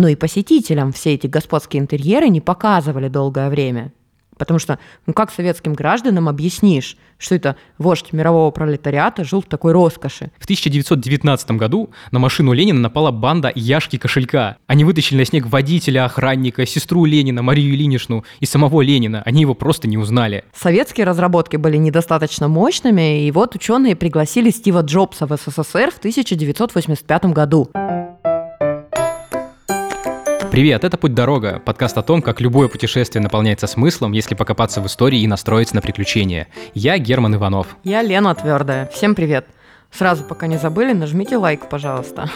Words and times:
Но 0.00 0.08
и 0.08 0.14
посетителям 0.14 0.92
все 0.92 1.12
эти 1.12 1.26
господские 1.26 1.82
интерьеры 1.82 2.30
не 2.30 2.40
показывали 2.40 3.08
долгое 3.08 3.50
время. 3.50 3.92
Потому 4.38 4.58
что, 4.58 4.78
ну 5.06 5.12
как 5.12 5.30
советским 5.30 5.74
гражданам 5.74 6.26
объяснишь, 6.26 6.96
что 7.18 7.34
это 7.34 7.56
вождь 7.76 8.14
мирового 8.14 8.50
пролетариата 8.50 9.24
жил 9.24 9.42
в 9.42 9.44
такой 9.44 9.72
роскоши? 9.72 10.30
В 10.38 10.44
1919 10.44 11.50
году 11.50 11.90
на 12.12 12.18
машину 12.18 12.54
Ленина 12.54 12.80
напала 12.80 13.10
банда 13.10 13.52
Яшки 13.54 13.98
Кошелька. 13.98 14.56
Они 14.66 14.84
вытащили 14.84 15.18
на 15.18 15.26
снег 15.26 15.44
водителя, 15.48 16.06
охранника, 16.06 16.64
сестру 16.64 17.04
Ленина, 17.04 17.42
Марию 17.42 17.74
Ильиничну 17.74 18.24
и 18.38 18.46
самого 18.46 18.80
Ленина. 18.80 19.20
Они 19.26 19.42
его 19.42 19.52
просто 19.52 19.86
не 19.86 19.98
узнали. 19.98 20.44
Советские 20.54 21.04
разработки 21.04 21.56
были 21.56 21.76
недостаточно 21.76 22.48
мощными, 22.48 23.26
и 23.26 23.30
вот 23.32 23.54
ученые 23.54 23.96
пригласили 23.96 24.48
Стива 24.48 24.80
Джобса 24.80 25.26
в 25.26 25.36
СССР 25.36 25.90
в 25.90 25.98
1985 25.98 27.24
году. 27.26 27.68
Привет, 30.50 30.82
это 30.82 30.98
«Путь-дорога», 30.98 31.62
подкаст 31.64 31.96
о 31.96 32.02
том, 32.02 32.22
как 32.22 32.40
любое 32.40 32.66
путешествие 32.66 33.22
наполняется 33.22 33.68
смыслом, 33.68 34.10
если 34.10 34.34
покопаться 34.34 34.80
в 34.80 34.86
истории 34.88 35.20
и 35.20 35.28
настроиться 35.28 35.76
на 35.76 35.80
приключения. 35.80 36.48
Я 36.74 36.98
Герман 36.98 37.36
Иванов. 37.36 37.68
Я 37.84 38.02
Лена 38.02 38.34
Твердая. 38.34 38.86
Всем 38.92 39.14
привет. 39.14 39.46
Сразу, 39.92 40.24
пока 40.24 40.48
не 40.48 40.56
забыли, 40.56 40.92
нажмите 40.92 41.36
лайк, 41.36 41.68
пожалуйста. 41.68 42.28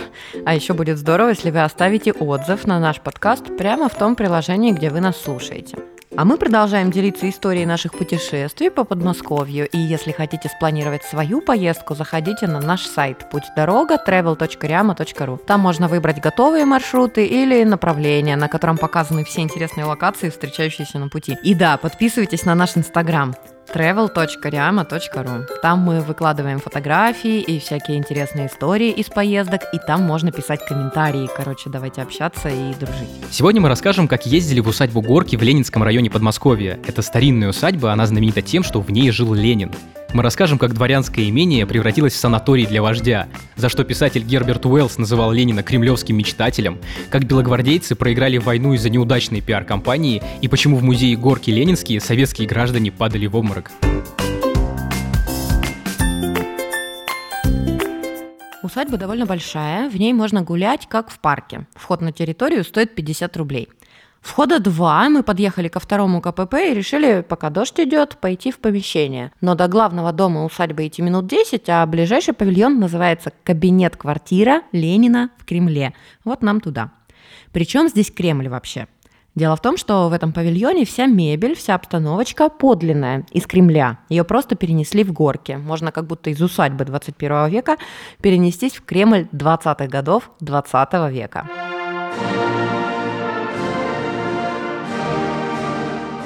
А 0.44 0.54
еще 0.54 0.74
будет 0.74 0.98
здорово, 0.98 1.30
если 1.30 1.50
вы 1.50 1.64
оставите 1.64 2.12
отзыв 2.12 2.68
на 2.68 2.78
наш 2.78 3.00
подкаст 3.00 3.56
прямо 3.56 3.88
в 3.88 3.96
том 3.96 4.14
приложении, 4.14 4.70
где 4.70 4.90
вы 4.90 5.00
нас 5.00 5.20
слушаете. 5.20 5.76
А 6.16 6.24
мы 6.24 6.36
продолжаем 6.36 6.92
делиться 6.92 7.28
историей 7.28 7.66
наших 7.66 7.92
путешествий 7.92 8.70
по 8.70 8.84
Подмосковью. 8.84 9.66
И 9.66 9.78
если 9.78 10.12
хотите 10.12 10.48
спланировать 10.48 11.02
свою 11.02 11.40
поездку, 11.40 11.96
заходите 11.96 12.46
на 12.46 12.60
наш 12.60 12.82
сайт 12.82 13.28
путь 13.30 13.42
дорога 13.56 13.96
travel.riama.ru. 13.96 15.38
Там 15.44 15.60
можно 15.60 15.88
выбрать 15.88 16.20
готовые 16.20 16.66
маршруты 16.66 17.26
или 17.26 17.64
направления, 17.64 18.36
на 18.36 18.48
котором 18.48 18.78
показаны 18.78 19.24
все 19.24 19.40
интересные 19.40 19.86
локации, 19.86 20.30
встречающиеся 20.30 21.00
на 21.00 21.08
пути. 21.08 21.36
И 21.42 21.52
да, 21.52 21.76
подписывайтесь 21.78 22.44
на 22.44 22.54
наш 22.54 22.76
инстаграм 22.76 23.34
travel.riama.ru. 23.72 25.46
Там 25.62 25.78
мы 25.80 26.00
выкладываем 26.00 26.58
фотографии 26.58 27.40
и 27.40 27.58
всякие 27.58 27.98
интересные 27.98 28.46
истории 28.46 28.90
из 28.90 29.06
поездок, 29.06 29.62
и 29.72 29.78
там 29.78 30.02
можно 30.02 30.32
писать 30.32 30.64
комментарии. 30.66 31.28
Короче, 31.36 31.70
давайте 31.70 32.02
общаться 32.02 32.48
и 32.48 32.74
дружить. 32.74 33.08
Сегодня 33.30 33.60
мы 33.60 33.68
расскажем, 33.68 34.08
как 34.08 34.26
ездили 34.26 34.60
в 34.60 34.68
усадьбу 34.68 35.00
Горки 35.00 35.36
в 35.36 35.42
Ленинском 35.42 35.82
районе 35.82 36.10
Подмосковья. 36.10 36.78
Это 36.86 37.02
старинная 37.02 37.48
усадьба, 37.48 37.92
она 37.92 38.06
знаменита 38.06 38.42
тем, 38.42 38.62
что 38.62 38.80
в 38.80 38.90
ней 38.90 39.10
жил 39.10 39.34
Ленин. 39.34 39.72
Мы 40.14 40.22
расскажем, 40.22 40.58
как 40.58 40.72
дворянское 40.74 41.28
имение 41.28 41.66
превратилось 41.66 42.12
в 42.12 42.16
санаторий 42.16 42.66
для 42.66 42.80
вождя, 42.82 43.26
за 43.56 43.68
что 43.68 43.82
писатель 43.82 44.22
Герберт 44.22 44.64
Уэллс 44.64 44.96
называл 44.96 45.32
Ленина 45.32 45.64
кремлевским 45.64 46.16
мечтателем, 46.16 46.78
как 47.10 47.24
белогвардейцы 47.24 47.96
проиграли 47.96 48.38
войну 48.38 48.74
из-за 48.74 48.90
неудачной 48.90 49.40
пиар-компании 49.40 50.22
и 50.40 50.46
почему 50.46 50.76
в 50.76 50.84
музее 50.84 51.16
Горки 51.16 51.50
Ленинские 51.50 51.98
советские 51.98 52.46
граждане 52.46 52.92
падали 52.92 53.26
в 53.26 53.34
обморок. 53.34 53.72
Усадьба 58.62 58.96
довольно 58.96 59.26
большая, 59.26 59.90
в 59.90 59.96
ней 59.96 60.12
можно 60.12 60.42
гулять, 60.42 60.86
как 60.88 61.10
в 61.10 61.18
парке. 61.18 61.66
Вход 61.74 62.00
на 62.00 62.12
территорию 62.12 62.62
стоит 62.62 62.94
50 62.94 63.36
рублей. 63.36 63.68
Входа 64.24 64.58
два, 64.58 65.10
мы 65.10 65.22
подъехали 65.22 65.68
ко 65.68 65.78
второму 65.78 66.22
КПП 66.22 66.54
и 66.54 66.74
решили, 66.74 67.20
пока 67.20 67.50
дождь 67.50 67.78
идет, 67.78 68.16
пойти 68.16 68.50
в 68.50 68.58
помещение. 68.58 69.32
Но 69.42 69.54
до 69.54 69.68
главного 69.68 70.12
дома 70.12 70.46
усадьбы 70.46 70.86
идти 70.86 71.02
минут 71.02 71.26
10, 71.26 71.68
а 71.68 71.84
ближайший 71.84 72.32
павильон 72.32 72.80
называется 72.80 73.32
«Кабинет-квартира 73.44 74.62
Ленина 74.72 75.28
в 75.36 75.44
Кремле». 75.44 75.92
Вот 76.24 76.42
нам 76.42 76.62
туда. 76.62 76.90
Причем 77.52 77.88
здесь 77.88 78.10
Кремль 78.10 78.48
вообще? 78.48 78.88
Дело 79.34 79.56
в 79.56 79.60
том, 79.60 79.76
что 79.76 80.08
в 80.08 80.12
этом 80.14 80.32
павильоне 80.32 80.86
вся 80.86 81.04
мебель, 81.04 81.54
вся 81.54 81.74
обстановочка 81.74 82.48
подлинная, 82.48 83.26
из 83.30 83.46
Кремля. 83.46 83.98
Ее 84.08 84.24
просто 84.24 84.54
перенесли 84.56 85.04
в 85.04 85.12
горки. 85.12 85.52
Можно 85.52 85.92
как 85.92 86.06
будто 86.06 86.30
из 86.30 86.40
усадьбы 86.40 86.86
21 86.86 87.48
века 87.48 87.76
перенестись 88.22 88.76
в 88.76 88.84
Кремль 88.86 89.28
20-х 89.32 89.86
годов 89.88 90.30
20 90.40 91.12
века. 91.12 91.73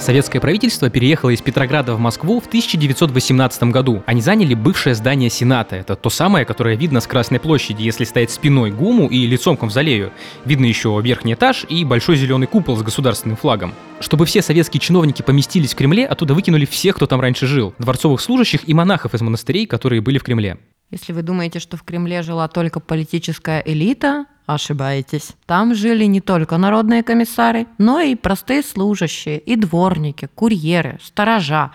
Советское 0.09 0.41
правительство 0.41 0.89
переехало 0.89 1.29
из 1.29 1.43
Петрограда 1.43 1.95
в 1.95 2.01
Москву 2.01 2.41
в 2.41 2.47
1918 2.47 3.65
году. 3.65 4.03
Они 4.07 4.23
заняли 4.23 4.55
бывшее 4.55 4.95
здание 4.95 5.29
Сената. 5.29 5.77
Это 5.77 5.97
то 5.97 6.09
самое, 6.09 6.47
которое 6.47 6.77
видно 6.77 7.01
с 7.01 7.07
Красной 7.07 7.39
площади, 7.39 7.83
если 7.83 8.05
стоять 8.05 8.31
спиной 8.31 8.71
к 8.71 8.77
ГУМу 8.77 9.09
и 9.09 9.27
лицом 9.27 9.59
к 9.59 9.61
Мавзолею. 9.61 10.11
Видно 10.47 10.65
еще 10.65 10.99
верхний 11.05 11.35
этаж 11.35 11.67
и 11.69 11.85
большой 11.85 12.17
зеленый 12.17 12.47
купол 12.47 12.79
с 12.79 12.83
государственным 12.83 13.37
флагом. 13.37 13.75
Чтобы 14.01 14.25
все 14.25 14.41
советские 14.41 14.81
чиновники 14.81 15.21
поместились 15.21 15.75
в 15.75 15.77
Кремле, 15.77 16.07
оттуда 16.07 16.33
выкинули 16.33 16.65
всех, 16.65 16.97
кто 16.97 17.07
там 17.07 17.21
раньше 17.21 17.47
жил. 17.47 17.75
Дворцовых 17.79 18.23
служащих 18.23 18.67
и 18.67 18.73
монахов 18.73 19.13
из 19.13 19.21
монастырей, 19.21 19.67
которые 19.67 20.01
были 20.01 20.17
в 20.17 20.23
Кремле. 20.23 20.57
Если 20.91 21.13
вы 21.13 21.21
думаете, 21.21 21.61
что 21.61 21.77
в 21.77 21.83
Кремле 21.83 22.23
жила 22.23 22.49
только 22.49 22.81
политическая 22.81 23.63
элита, 23.67 24.25
Ошибаетесь. 24.49 25.33
Там 25.45 25.75
жили 25.75 26.05
не 26.05 26.23
только 26.23 26.57
народные 26.57 27.03
комиссары, 27.03 27.67
но 27.77 28.01
и 28.01 28.15
простые 28.15 28.63
служащие, 28.63 29.39
и 29.39 29.57
дворники, 29.57 30.27
курьеры, 30.35 30.99
сторожа. 31.03 31.73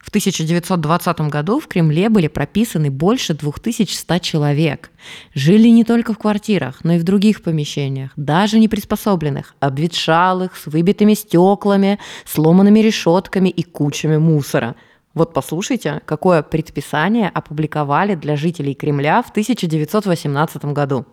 В 0.00 0.08
1920 0.08 1.20
году 1.30 1.60
в 1.60 1.68
Кремле 1.68 2.08
были 2.08 2.26
прописаны 2.26 2.90
больше 2.90 3.34
2100 3.34 4.18
человек. 4.18 4.90
Жили 5.32 5.68
не 5.68 5.84
только 5.84 6.12
в 6.12 6.18
квартирах, 6.18 6.80
но 6.82 6.94
и 6.94 6.98
в 6.98 7.04
других 7.04 7.40
помещениях, 7.40 8.10
даже 8.16 8.58
не 8.58 8.66
приспособленных, 8.66 9.54
обветшалых, 9.60 10.56
с 10.56 10.66
выбитыми 10.66 11.14
стеклами, 11.14 12.00
сломанными 12.24 12.80
решетками 12.80 13.48
и 13.48 13.62
кучами 13.62 14.16
мусора. 14.16 14.74
Вот 15.14 15.32
послушайте, 15.32 16.02
какое 16.04 16.42
предписание 16.42 17.28
опубликовали 17.28 18.16
для 18.16 18.34
жителей 18.34 18.74
Кремля 18.74 19.22
в 19.22 19.30
1918 19.30 20.64
году. 20.64 21.06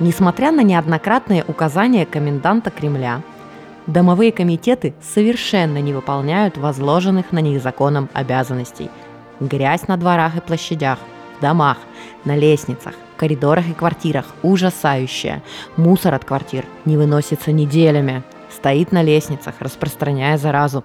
Несмотря 0.00 0.50
на 0.50 0.62
неоднократные 0.62 1.44
указания 1.46 2.06
коменданта 2.06 2.70
Кремля, 2.70 3.20
домовые 3.86 4.32
комитеты 4.32 4.94
совершенно 5.02 5.76
не 5.76 5.92
выполняют 5.92 6.56
возложенных 6.56 7.32
на 7.32 7.40
них 7.40 7.62
законом 7.62 8.08
обязанностей. 8.14 8.90
Грязь 9.40 9.88
на 9.88 9.98
дворах 9.98 10.36
и 10.36 10.40
площадях, 10.40 10.98
в 11.36 11.42
домах, 11.42 11.76
на 12.24 12.34
лестницах, 12.34 12.94
в 13.14 13.20
коридорах 13.20 13.68
и 13.68 13.74
квартирах 13.74 14.24
ужасающая. 14.42 15.42
Мусор 15.76 16.14
от 16.14 16.24
квартир 16.24 16.64
не 16.86 16.96
выносится 16.96 17.52
неделями, 17.52 18.22
стоит 18.50 18.92
на 18.92 19.02
лестницах, 19.02 19.56
распространяя 19.60 20.38
заразу. 20.38 20.82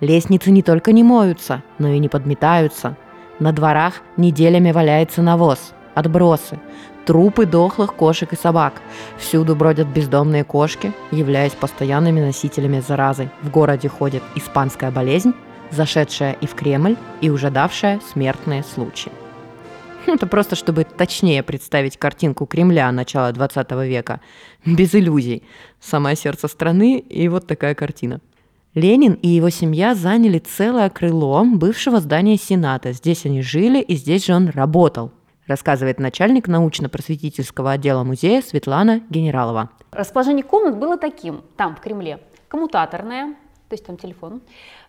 Лестницы 0.00 0.50
не 0.50 0.62
только 0.62 0.92
не 0.92 1.02
моются, 1.02 1.62
но 1.78 1.88
и 1.88 1.98
не 1.98 2.10
подметаются. 2.10 2.98
На 3.38 3.52
дворах 3.52 4.02
неделями 4.18 4.72
валяется 4.72 5.22
навоз, 5.22 5.72
отбросы, 5.94 6.58
Трупы 7.04 7.46
дохлых 7.46 7.94
кошек 7.94 8.32
и 8.32 8.36
собак. 8.36 8.80
Всюду 9.18 9.56
бродят 9.56 9.88
бездомные 9.88 10.44
кошки, 10.44 10.92
являясь 11.10 11.52
постоянными 11.52 12.20
носителями 12.20 12.78
заразы. 12.78 13.28
В 13.42 13.50
городе 13.50 13.88
ходит 13.88 14.22
испанская 14.36 14.92
болезнь, 14.92 15.34
зашедшая 15.72 16.34
и 16.34 16.46
в 16.46 16.54
Кремль, 16.54 16.96
и 17.20 17.28
уже 17.28 17.50
давшая 17.50 18.00
смертные 18.12 18.62
случаи. 18.62 19.10
Это 20.06 20.28
просто, 20.28 20.54
чтобы 20.54 20.84
точнее 20.84 21.42
представить 21.42 21.96
картинку 21.96 22.46
Кремля 22.46 22.92
начала 22.92 23.32
20 23.32 23.70
века. 23.72 24.20
Без 24.64 24.94
иллюзий. 24.94 25.42
Самое 25.80 26.14
сердце 26.14 26.46
страны 26.46 26.98
и 26.98 27.26
вот 27.26 27.48
такая 27.48 27.74
картина. 27.74 28.20
Ленин 28.74 29.14
и 29.14 29.28
его 29.28 29.50
семья 29.50 29.96
заняли 29.96 30.38
целое 30.38 30.88
крыло 30.88 31.44
бывшего 31.44 32.00
здания 32.00 32.36
Сената. 32.36 32.92
Здесь 32.92 33.26
они 33.26 33.42
жили, 33.42 33.82
и 33.82 33.96
здесь 33.96 34.26
же 34.26 34.34
он 34.34 34.50
работал 34.50 35.10
рассказывает 35.52 36.00
начальник 36.00 36.48
научно-просветительского 36.48 37.72
отдела 37.72 38.04
музея 38.04 38.40
Светлана 38.40 39.02
Генералова. 39.10 39.68
Расположение 39.92 40.42
комнат 40.42 40.78
было 40.78 40.96
таким, 40.96 41.42
там, 41.56 41.76
в 41.76 41.80
Кремле. 41.80 42.20
Коммутаторная, 42.48 43.34
то 43.68 43.74
есть 43.74 43.86
там 43.86 43.96
телефон, 43.96 44.40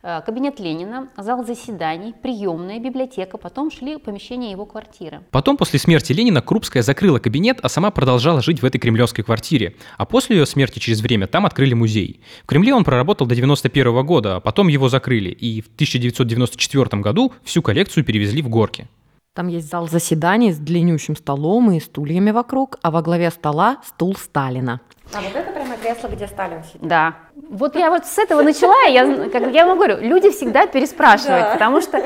э, 0.01 0.21
кабинет 0.25 0.59
Ленина, 0.59 1.09
зал 1.17 1.45
заседаний, 1.45 2.13
приемная, 2.13 2.79
библиотека, 2.79 3.37
потом 3.37 3.71
шли 3.71 3.97
помещения 3.97 4.51
его 4.51 4.65
квартиры. 4.65 5.21
Потом, 5.31 5.57
после 5.57 5.79
смерти 5.79 6.13
Ленина, 6.13 6.41
Крупская 6.41 6.81
закрыла 6.81 7.19
кабинет, 7.19 7.59
а 7.61 7.69
сама 7.69 7.91
продолжала 7.91 8.41
жить 8.41 8.61
в 8.61 8.65
этой 8.65 8.79
кремлевской 8.79 9.23
квартире. 9.23 9.75
А 9.97 10.05
после 10.05 10.37
ее 10.37 10.45
смерти 10.45 10.79
через 10.79 11.01
время 11.01 11.27
там 11.27 11.45
открыли 11.45 11.73
музей. 11.73 12.21
В 12.43 12.47
Кремле 12.47 12.73
он 12.73 12.83
проработал 12.83 13.27
до 13.27 13.35
91 13.35 14.05
года, 14.05 14.35
а 14.37 14.39
потом 14.39 14.69
его 14.69 14.87
закрыли, 14.87 15.29
и 15.29 15.61
в 15.61 15.67
1994 15.75 17.01
году 17.01 17.33
всю 17.43 17.61
коллекцию 17.61 18.03
перевезли 18.03 18.41
в 18.41 18.49
Горки. 18.49 18.87
Там 19.33 19.47
есть 19.47 19.67
зал 19.67 19.87
заседаний 19.87 20.51
с 20.51 20.59
длиннющим 20.59 21.15
столом 21.15 21.71
и 21.71 21.79
стульями 21.79 22.29
вокруг, 22.29 22.77
а 22.83 22.91
во 22.91 23.01
главе 23.01 23.31
стола 23.31 23.77
стул 23.83 24.15
Сталина. 24.15 24.79
А 25.11 25.21
вот 25.21 25.35
это 25.35 25.51
прямо 25.51 25.75
кресло, 25.75 26.07
где 26.07 26.27
Сталин 26.27 26.63
сидит. 26.63 26.87
Да. 26.87 27.15
Вот 27.49 27.75
я 27.75 27.89
вот 27.89 28.05
с 28.05 28.19
этого 28.19 28.43
начала, 28.43 28.83
я, 28.87 29.29
как 29.29 29.51
я 29.51 29.65
вам 29.65 29.77
говорю, 29.77 29.97
люди 30.01 30.29
всегда 30.29 30.67
переспрашивают, 30.67 31.45
да. 31.45 31.53
потому 31.53 31.81
что, 31.81 32.03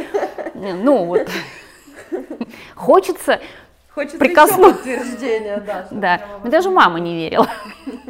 ну 0.54 1.04
вот, 1.04 1.28
хочется, 2.76 3.42
хочется 3.94 4.20
прикоснуться. 4.20 4.76
подтверждения, 4.76 5.62
да. 5.68 5.88
Да, 5.92 6.22
даже 6.46 6.70
мама 6.70 7.02
не 7.02 7.14
верила. 7.14 7.50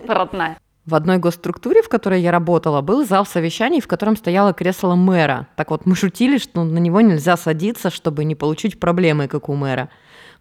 родная. 0.07 0.57
В 0.87 0.95
одной 0.95 1.17
госструктуре, 1.17 1.81
в 1.81 1.89
которой 1.89 2.21
я 2.21 2.31
работала, 2.31 2.79
был 2.79 3.05
зал 3.05 3.25
совещаний, 3.25 3.81
в 3.81 3.87
котором 3.87 4.15
стояло 4.15 4.53
кресло 4.53 4.95
мэра. 4.95 5.49
Так 5.57 5.69
вот, 5.69 5.85
мы 5.85 5.97
шутили, 5.97 6.37
что 6.37 6.63
на 6.63 6.77
него 6.77 7.01
нельзя 7.01 7.35
садиться, 7.35 7.89
чтобы 7.89 8.23
не 8.23 8.35
получить 8.35 8.79
проблемы, 8.79 9.27
как 9.27 9.49
у 9.49 9.53
мэра. 9.53 9.89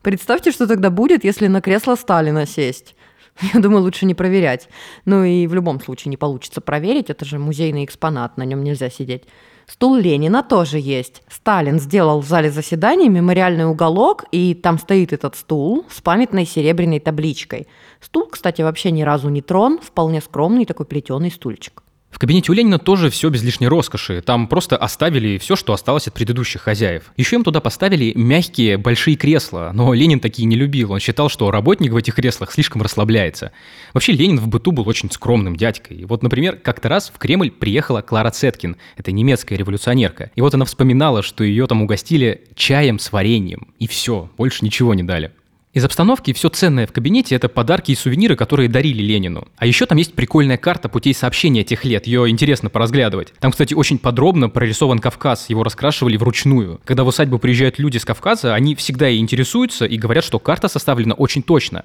Представьте, 0.02 0.52
что 0.52 0.68
тогда 0.68 0.90
будет, 0.90 1.24
если 1.24 1.48
на 1.48 1.60
кресло 1.60 1.96
Сталина 1.96 2.46
сесть. 2.46 2.94
Я 3.54 3.58
думаю, 3.58 3.82
лучше 3.82 4.06
не 4.06 4.14
проверять. 4.14 4.68
Ну 5.04 5.24
и 5.24 5.48
в 5.48 5.54
любом 5.54 5.80
случае 5.80 6.10
не 6.10 6.16
получится 6.16 6.60
проверить, 6.60 7.10
это 7.10 7.24
же 7.24 7.40
музейный 7.40 7.84
экспонат, 7.84 8.36
на 8.36 8.44
нем 8.44 8.62
нельзя 8.62 8.88
сидеть. 8.88 9.24
Стул 9.66 9.96
Ленина 9.96 10.44
тоже 10.44 10.78
есть. 10.78 11.22
Сталин 11.28 11.80
сделал 11.80 12.20
в 12.20 12.26
зале 12.26 12.50
заседаний 12.50 13.08
мемориальный 13.08 13.68
уголок, 13.68 14.24
и 14.30 14.54
там 14.54 14.78
стоит 14.78 15.12
этот 15.12 15.34
стул 15.34 15.84
с 15.90 16.00
памятной 16.00 16.46
серебряной 16.46 17.00
табличкой. 17.00 17.66
Стул, 18.00 18.26
кстати, 18.26 18.62
вообще 18.62 18.92
ни 18.92 19.02
разу 19.02 19.28
не 19.28 19.42
трон, 19.42 19.80
вполне 19.80 20.20
скромный 20.20 20.66
такой 20.66 20.86
плетеный 20.86 21.32
стульчик. 21.32 21.82
В 22.16 22.18
кабинете 22.18 22.50
у 22.50 22.54
Ленина 22.54 22.78
тоже 22.78 23.10
все 23.10 23.28
без 23.28 23.42
лишней 23.42 23.68
роскоши. 23.68 24.22
Там 24.22 24.48
просто 24.48 24.78
оставили 24.78 25.36
все, 25.36 25.54
что 25.54 25.74
осталось 25.74 26.08
от 26.08 26.14
предыдущих 26.14 26.62
хозяев. 26.62 27.12
Еще 27.18 27.36
им 27.36 27.44
туда 27.44 27.60
поставили 27.60 28.14
мягкие 28.16 28.78
большие 28.78 29.18
кресла, 29.18 29.70
но 29.74 29.92
Ленин 29.92 30.18
такие 30.18 30.46
не 30.46 30.56
любил. 30.56 30.92
Он 30.92 30.98
считал, 30.98 31.28
что 31.28 31.50
работник 31.50 31.92
в 31.92 31.96
этих 31.98 32.14
креслах 32.14 32.52
слишком 32.52 32.80
расслабляется. 32.80 33.52
Вообще 33.92 34.12
Ленин 34.12 34.38
в 34.38 34.48
быту 34.48 34.72
был 34.72 34.88
очень 34.88 35.10
скромным 35.10 35.56
дядькой. 35.56 36.06
Вот, 36.06 36.22
например, 36.22 36.56
как-то 36.56 36.88
раз 36.88 37.12
в 37.14 37.18
Кремль 37.18 37.50
приехала 37.50 38.00
Клара 38.00 38.30
Цеткин. 38.30 38.78
Это 38.96 39.12
немецкая 39.12 39.56
революционерка. 39.56 40.30
И 40.34 40.40
вот 40.40 40.54
она 40.54 40.64
вспоминала, 40.64 41.22
что 41.22 41.44
ее 41.44 41.66
там 41.66 41.82
угостили 41.82 42.44
чаем 42.54 42.98
с 42.98 43.12
вареньем. 43.12 43.74
И 43.78 43.86
все, 43.86 44.30
больше 44.38 44.64
ничего 44.64 44.94
не 44.94 45.02
дали. 45.02 45.32
Из 45.76 45.84
обстановки 45.84 46.32
все 46.32 46.48
ценное 46.48 46.86
в 46.86 46.92
кабинете– 46.92 47.34
это 47.36 47.50
подарки 47.50 47.92
и 47.92 47.94
сувениры, 47.94 48.34
которые 48.34 48.70
дарили 48.70 49.02
Ленину. 49.02 49.46
А 49.58 49.66
еще 49.66 49.84
там 49.84 49.98
есть 49.98 50.14
прикольная 50.14 50.56
карта 50.56 50.88
путей 50.88 51.12
сообщения 51.12 51.64
тех 51.64 51.84
лет, 51.84 52.06
ее 52.06 52.30
интересно 52.30 52.70
поразглядывать. 52.70 53.34
Там, 53.40 53.50
кстати, 53.50 53.74
очень 53.74 53.98
подробно 53.98 54.48
прорисован 54.48 55.00
Кавказ, 55.00 55.50
его 55.50 55.64
раскрашивали 55.64 56.16
вручную. 56.16 56.80
Когда 56.86 57.04
в 57.04 57.08
усадьбу 57.08 57.38
приезжают 57.38 57.78
люди 57.78 57.98
с 57.98 58.06
Кавказа, 58.06 58.54
они 58.54 58.74
всегда 58.74 59.10
и 59.10 59.18
интересуются 59.18 59.84
и 59.84 59.98
говорят, 59.98 60.24
что 60.24 60.38
карта 60.38 60.68
составлена 60.68 61.12
очень 61.12 61.42
точно. 61.42 61.84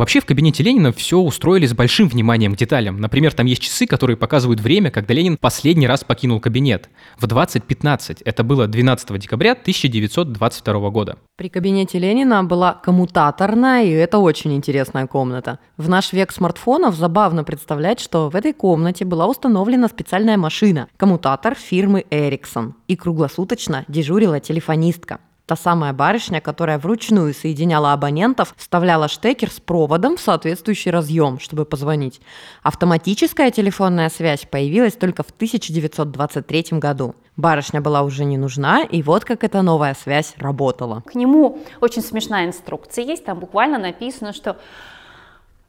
Вообще 0.00 0.20
в 0.20 0.24
кабинете 0.24 0.62
Ленина 0.62 0.92
все 0.92 1.18
устроили 1.18 1.66
с 1.66 1.74
большим 1.74 2.08
вниманием 2.08 2.54
к 2.54 2.56
деталям. 2.56 3.02
Например, 3.02 3.34
там 3.34 3.44
есть 3.44 3.60
часы, 3.60 3.84
которые 3.84 4.16
показывают 4.16 4.58
время, 4.58 4.90
когда 4.90 5.12
Ленин 5.12 5.36
последний 5.36 5.86
раз 5.86 6.04
покинул 6.04 6.40
кабинет. 6.40 6.88
В 7.18 7.26
20.15. 7.26 8.22
Это 8.24 8.42
было 8.42 8.66
12 8.66 9.18
декабря 9.18 9.52
1922 9.52 10.88
года. 10.88 11.18
При 11.36 11.50
кабинете 11.50 11.98
Ленина 11.98 12.42
была 12.42 12.72
коммутаторная, 12.72 13.84
и 13.84 13.90
это 13.90 14.16
очень 14.16 14.54
интересная 14.54 15.06
комната. 15.06 15.58
В 15.76 15.90
наш 15.90 16.14
век 16.14 16.32
смартфонов 16.32 16.94
забавно 16.94 17.44
представлять, 17.44 18.00
что 18.00 18.30
в 18.30 18.36
этой 18.36 18.54
комнате 18.54 19.04
была 19.04 19.26
установлена 19.26 19.86
специальная 19.88 20.38
машина– 20.38 20.88
коммутатор 20.96 21.54
фирмы 21.54 22.06
Ericsson. 22.10 22.72
И 22.88 22.96
круглосуточно 22.96 23.84
дежурила 23.86 24.40
телефонистка. 24.40 25.20
Та 25.50 25.56
самая 25.56 25.92
барышня, 25.92 26.40
которая 26.40 26.78
вручную 26.78 27.34
соединяла 27.34 27.92
абонентов, 27.92 28.54
вставляла 28.56 29.08
штекер 29.08 29.50
с 29.50 29.58
проводом 29.58 30.16
в 30.16 30.20
соответствующий 30.20 30.92
разъем, 30.92 31.40
чтобы 31.40 31.64
позвонить. 31.64 32.20
Автоматическая 32.62 33.50
телефонная 33.50 34.10
связь 34.10 34.46
появилась 34.48 34.94
только 34.94 35.24
в 35.24 35.30
1923 35.30 36.78
году. 36.78 37.16
Барышня 37.36 37.80
была 37.80 38.02
уже 38.02 38.24
не 38.24 38.38
нужна, 38.38 38.84
и 38.84 39.02
вот 39.02 39.24
как 39.24 39.42
эта 39.42 39.62
новая 39.62 39.94
связь 39.94 40.34
работала. 40.36 41.02
К 41.04 41.16
нему 41.16 41.58
очень 41.80 42.02
смешная 42.02 42.46
инструкция 42.46 43.04
есть, 43.04 43.24
там 43.24 43.40
буквально 43.40 43.78
написано, 43.78 44.32
что 44.32 44.56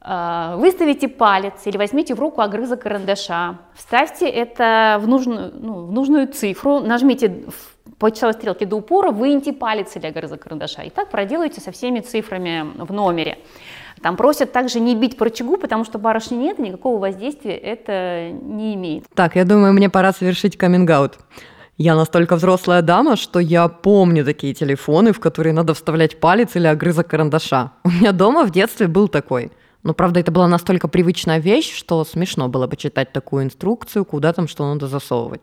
э, 0.05 0.55
выставите 0.57 1.07
палец 1.07 1.55
или 1.65 1.77
возьмите 1.77 2.13
в 2.13 2.19
руку 2.19 2.41
огрызок 2.41 2.83
карандаша, 2.83 3.57
вставьте 3.73 4.29
это 4.29 4.99
в 5.01 5.07
нужную, 5.07 5.51
ну, 5.55 5.87
в 5.87 5.91
нужную 5.91 6.27
цифру, 6.27 6.81
нажмите 6.81 7.45
по 8.01 8.09
часовой 8.09 8.33
стрелке 8.33 8.65
до 8.65 8.77
упора, 8.77 9.11
выньте 9.11 9.53
палец 9.53 9.95
или 9.95 10.07
огрызок 10.07 10.41
карандаша. 10.41 10.81
И 10.81 10.89
так 10.89 11.11
проделайте 11.11 11.61
со 11.61 11.71
всеми 11.71 11.99
цифрами 11.99 12.65
в 12.75 12.91
номере. 12.91 13.37
Там 14.01 14.17
просят 14.17 14.51
также 14.51 14.79
не 14.79 14.95
бить 14.95 15.17
по 15.17 15.25
рычагу, 15.25 15.57
потому 15.57 15.85
что 15.85 15.99
барышни 15.99 16.35
нет, 16.35 16.57
никакого 16.57 16.99
воздействия 16.99 17.55
это 17.55 18.31
не 18.31 18.73
имеет. 18.73 19.03
Так, 19.13 19.35
я 19.35 19.45
думаю, 19.45 19.73
мне 19.73 19.87
пора 19.87 20.13
совершить 20.13 20.57
каминг-аут. 20.57 21.19
Я 21.77 21.95
настолько 21.95 22.37
взрослая 22.37 22.81
дама, 22.81 23.17
что 23.17 23.37
я 23.37 23.67
помню 23.67 24.25
такие 24.25 24.55
телефоны, 24.55 25.13
в 25.13 25.19
которые 25.19 25.53
надо 25.53 25.75
вставлять 25.75 26.19
палец 26.19 26.55
или 26.55 26.65
огрызок 26.65 27.07
карандаша. 27.07 27.73
У 27.83 27.91
меня 27.91 28.13
дома 28.13 28.45
в 28.45 28.51
детстве 28.51 28.87
был 28.87 29.09
такой. 29.09 29.51
Но, 29.83 29.93
правда, 29.93 30.19
это 30.19 30.31
была 30.31 30.47
настолько 30.47 30.87
привычная 30.87 31.39
вещь, 31.39 31.71
что 31.71 32.03
смешно 32.03 32.47
было 32.47 32.65
бы 32.65 32.77
читать 32.77 33.13
такую 33.13 33.43
инструкцию, 33.43 34.05
куда 34.05 34.33
там 34.33 34.47
что 34.47 34.71
надо 34.71 34.87
засовывать. 34.87 35.41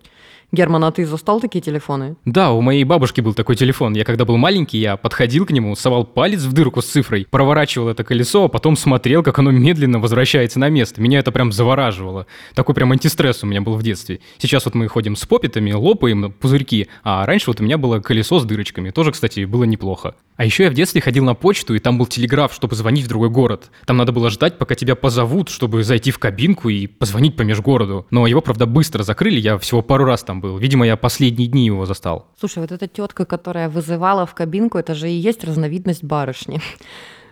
Герман, 0.51 0.83
а 0.85 0.91
ты 0.91 1.05
застал 1.05 1.41
такие 1.41 1.61
телефоны? 1.61 2.17
Да, 2.25 2.53
у 2.53 2.63
моей 2.63 2.85
бабушки 2.85 3.21
был 3.21 3.35
такой 3.35 3.55
телефон. 3.55 3.93
Я 3.93 4.05
когда 4.05 4.25
был 4.25 4.39
маленький, 4.39 4.79
я 4.79 4.97
подходил 4.97 5.45
к 5.45 5.51
нему, 5.51 5.77
совал 5.77 6.07
палец 6.07 6.41
в 6.41 6.55
дырку 6.55 6.81
с 6.81 6.87
цифрой, 6.87 7.27
проворачивал 7.31 7.89
это 7.89 8.03
колесо, 8.03 8.45
а 8.45 8.49
потом 8.49 8.75
смотрел, 8.75 9.23
как 9.23 9.39
оно 9.39 9.51
медленно 9.51 9.99
возвращается 9.99 10.59
на 10.59 10.71
место. 10.71 11.03
Меня 11.03 11.19
это 11.19 11.33
прям 11.33 11.53
завораживало. 11.53 12.27
Такой 12.55 12.75
прям 12.75 12.93
антистресс 12.93 13.43
у 13.43 13.47
меня 13.47 13.61
был 13.61 13.75
в 13.75 13.83
детстве. 13.83 14.21
Сейчас 14.39 14.65
вот 14.65 14.75
мы 14.75 14.89
ходим 14.89 15.17
с 15.17 15.27
попитами, 15.27 15.73
лопаем 15.73 16.33
пузырьки, 16.33 16.89
а 17.05 17.27
раньше 17.27 17.51
вот 17.51 17.61
у 17.61 17.65
меня 17.65 17.77
было 17.77 18.01
колесо 18.01 18.41
с 18.41 18.45
дырочками. 18.47 18.89
Тоже, 18.89 19.13
кстати, 19.13 19.45
было 19.45 19.65
неплохо. 19.65 20.15
А 20.37 20.47
еще 20.47 20.65
я 20.65 20.71
в 20.71 20.75
детстве 20.75 21.03
ходил 21.03 21.25
на 21.25 21.35
почту, 21.35 21.75
и 21.75 21.79
там 21.79 21.99
был 21.99 22.07
телеграф, 22.07 22.55
чтобы 22.55 22.75
звонить 22.75 23.05
в 23.05 23.09
другой 23.09 23.29
город. 23.29 23.71
Там 23.85 23.99
надо 23.99 24.13
было 24.13 24.31
ждать, 24.31 24.57
пока 24.57 24.77
тебя 24.77 24.95
позовут, 24.95 25.51
чтобы 25.51 25.83
зайти 25.83 26.11
в 26.11 26.19
кабинку 26.19 26.71
и 26.71 26.87
позвонить 26.87 27.37
по 27.37 27.43
межгороду. 27.43 28.07
Но 28.11 28.27
его, 28.27 28.41
правда, 28.41 28.65
быстро 28.65 29.03
закрыли, 29.03 29.41
я 29.41 29.59
всего 29.59 29.83
пару 29.83 30.05
раз 30.05 30.23
там 30.23 30.38
был. 30.41 30.59
Видимо, 30.59 30.87
я 30.87 30.97
последние 30.97 31.49
дни 31.49 31.67
его 31.67 31.87
застал. 31.87 32.27
Слушай, 32.39 32.61
вот 32.61 32.73
эта 32.73 32.87
тетка, 32.87 33.25
которая 33.25 33.69
вызывала 33.69 34.27
в 34.27 34.35
кабинку, 34.35 34.79
это 34.79 34.95
же 34.95 35.11
и 35.11 35.15
есть 35.15 35.45
разновидность 35.45 36.05
барышни. 36.05 36.61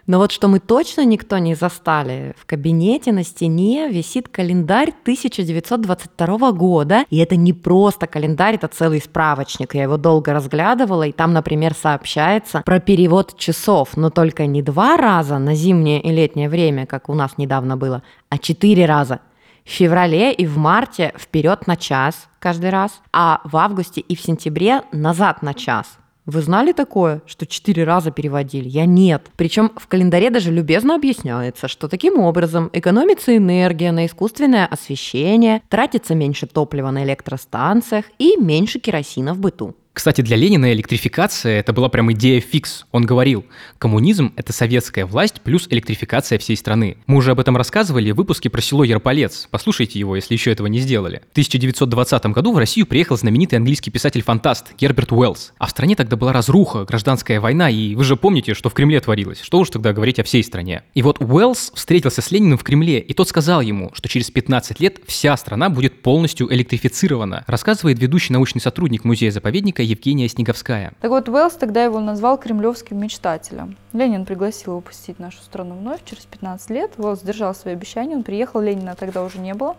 Но 0.07 0.19
вот 0.19 0.31
что 0.31 0.47
мы 0.47 0.61
точно 0.61 1.05
никто 1.05 1.39
не 1.39 1.57
застали, 1.57 2.35
в 2.39 2.47
кабинете 2.47 3.11
на 3.11 3.25
стене 3.25 3.89
висит 3.89 4.29
календарь 4.29 4.91
1922 5.03 6.53
года, 6.53 7.05
и 7.11 7.19
это 7.19 7.35
не 7.35 7.53
просто 7.53 8.07
календарь, 8.07 8.55
это 8.55 8.69
целый 8.69 9.01
справочник. 9.01 9.75
Я 9.75 9.83
его 9.83 9.97
долго 9.97 10.33
разглядывала, 10.33 11.03
и 11.09 11.13
там, 11.13 11.33
например, 11.33 11.75
сообщается 11.75 12.63
про 12.65 12.79
перевод 12.79 13.37
часов, 13.37 13.97
но 13.97 14.11
только 14.11 14.47
не 14.47 14.63
два 14.63 14.97
раза 14.97 15.39
на 15.39 15.57
зимнее 15.57 16.01
и 16.01 16.13
летнее 16.13 16.49
время, 16.49 16.87
как 16.87 17.09
у 17.09 17.15
нас 17.15 17.37
недавно 17.37 17.77
было, 17.77 18.05
а 18.29 18.39
четыре 18.39 18.87
раза. 18.87 19.21
В 19.67 19.71
феврале 19.71 20.33
и 20.33 20.47
в 20.47 20.57
марте 20.59 21.13
вперед 21.19 21.67
на 21.67 21.77
час 21.77 22.29
каждый 22.39 22.71
раз, 22.71 23.03
а 23.13 23.41
в 23.43 23.57
августе 23.57 24.01
и 24.01 24.15
в 24.15 24.21
сентябре 24.21 24.83
назад 24.93 25.43
на 25.43 25.55
час. 25.55 25.99
Вы 26.25 26.41
знали 26.43 26.73
такое, 26.73 27.21
что 27.27 27.47
четыре 27.47 27.83
раза 27.83 28.13
переводили? 28.13 28.69
Я 28.69 28.87
нет. 28.87 29.27
Причем 29.37 29.73
в 29.77 29.89
календаре 29.89 30.31
даже 30.31 30.53
любезно 30.53 30.95
объясняется, 30.95 31.67
что 31.67 31.89
таким 31.89 32.19
образом 32.19 32.71
экономится 32.73 33.37
энергия 33.37 33.91
на 33.91 34.07
искусственное 34.07 34.67
освещение, 34.67 35.63
тратится 35.69 36.15
меньше 36.15 36.47
топлива 36.47 36.91
на 36.91 37.05
электростанциях 37.05 38.05
и 38.19 38.37
меньше 38.37 38.79
керосина 38.79 39.35
в 39.35 39.39
быту. 39.39 39.75
Кстати, 39.97 40.21
для 40.21 40.37
Ленина 40.37 40.75
электрификация– 40.75 41.59
это 41.61 41.73
была 41.73 41.89
прям 41.89 42.13
идея 42.13 42.43
фикс. 42.43 42.85
Он 42.93 43.07
говорил, 43.07 43.47
коммунизм– 43.79 44.35
это 44.37 44.53
советская 44.53 45.07
власть 45.07 45.41
плюс 45.41 45.69
электрификация 45.71 46.39
всей 46.39 46.59
страны. 46.59 46.99
Мы 47.07 47.17
уже 47.17 47.31
об 47.31 47.41
этом 47.41 47.57
рассказывали 47.57 48.11
в 48.11 48.17
выпуске 48.17 48.51
про 48.51 48.61
село 48.61 48.85
Ярполец. 48.85 49.49
Послушайте 49.51 49.99
его, 49.99 50.15
если 50.15 50.35
еще 50.35 50.53
этого 50.53 50.67
не 50.67 50.81
сделали. 50.81 51.23
В 51.29 51.33
1920 51.33 52.27
году 52.27 52.53
в 52.53 52.59
Россию 52.59 52.85
приехал 52.85 53.17
знаменитый 53.17 53.59
английский 53.59 53.91
писатель-фантаст 53.91 54.75
Герберт 54.79 55.13
Уэллс. 55.13 55.55
А 55.57 55.67
в 55.67 55.71
стране 55.71 55.97
тогда 55.97 56.17
была 56.17 56.35
разруха, 56.35 56.85
гражданская 56.85 57.41
война, 57.41 57.71
и 57.71 57.95
вы 57.95 58.05
же 58.05 58.17
помните, 58.17 58.53
что 58.53 58.69
в 58.69 58.75
Кремле 58.75 59.01
творилось. 59.01 59.41
Что 59.41 59.61
уж 59.61 59.71
тогда 59.71 59.95
говорить 59.95 60.19
о 60.19 60.25
всей 60.25 60.45
стране. 60.45 60.83
И 60.93 61.01
вот 61.01 61.23
Уэллс 61.23 61.73
встретился 61.75 62.21
с 62.21 62.31
Лениным 62.31 62.59
в 62.59 62.65
Кремле, 62.65 62.99
и 62.99 63.15
тот 63.15 63.31
сказал 63.31 63.63
ему, 63.63 63.93
что 63.95 64.11
через 64.11 64.31
15 64.31 64.79
лет 64.79 64.99
вся 65.07 65.35
страна 65.39 65.71
будет 65.71 66.03
полностью 66.03 66.53
электрифицирована. 66.53 67.45
Рассказывает 67.47 67.99
ведущий 67.99 68.35
научный 68.35 68.61
сотрудник 68.61 69.03
музея-заповедника 69.03 69.86
Евгения 69.87 70.29
Снеговская. 70.29 70.93
Так 71.01 71.11
вот, 71.11 71.29
Уэллс 71.29 71.55
тогда 71.55 71.85
его 71.85 72.01
назвал 72.01 72.39
кремлевским 72.39 72.99
мечтателем. 72.99 73.77
Ленин 73.93 74.25
пригласил 74.25 74.73
его 74.73 74.81
посетить 74.81 75.19
нашу 75.19 75.39
страну 75.39 75.75
вновь 75.77 76.05
через 76.05 76.27
15 76.27 76.71
лет. 76.71 76.93
Уэллс 76.99 77.21
сдержал 77.21 77.55
свои 77.55 77.75
обещания, 77.75 78.17
он 78.17 78.23
приехал, 78.23 78.61
Ленина 78.61 78.95
тогда 78.95 79.23
уже 79.23 79.39
не 79.39 79.55
было. 79.55 79.77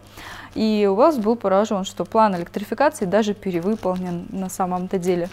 И 0.55 0.87
Уэллс 0.89 1.17
был 1.17 1.35
поражен, 1.35 1.83
что 1.83 2.05
план 2.05 2.35
электрификации 2.35 3.05
даже 3.05 3.33
перевыполнен 3.33 4.25
на 4.29 4.49
самом-то 4.49 4.97
деле. 4.97 5.29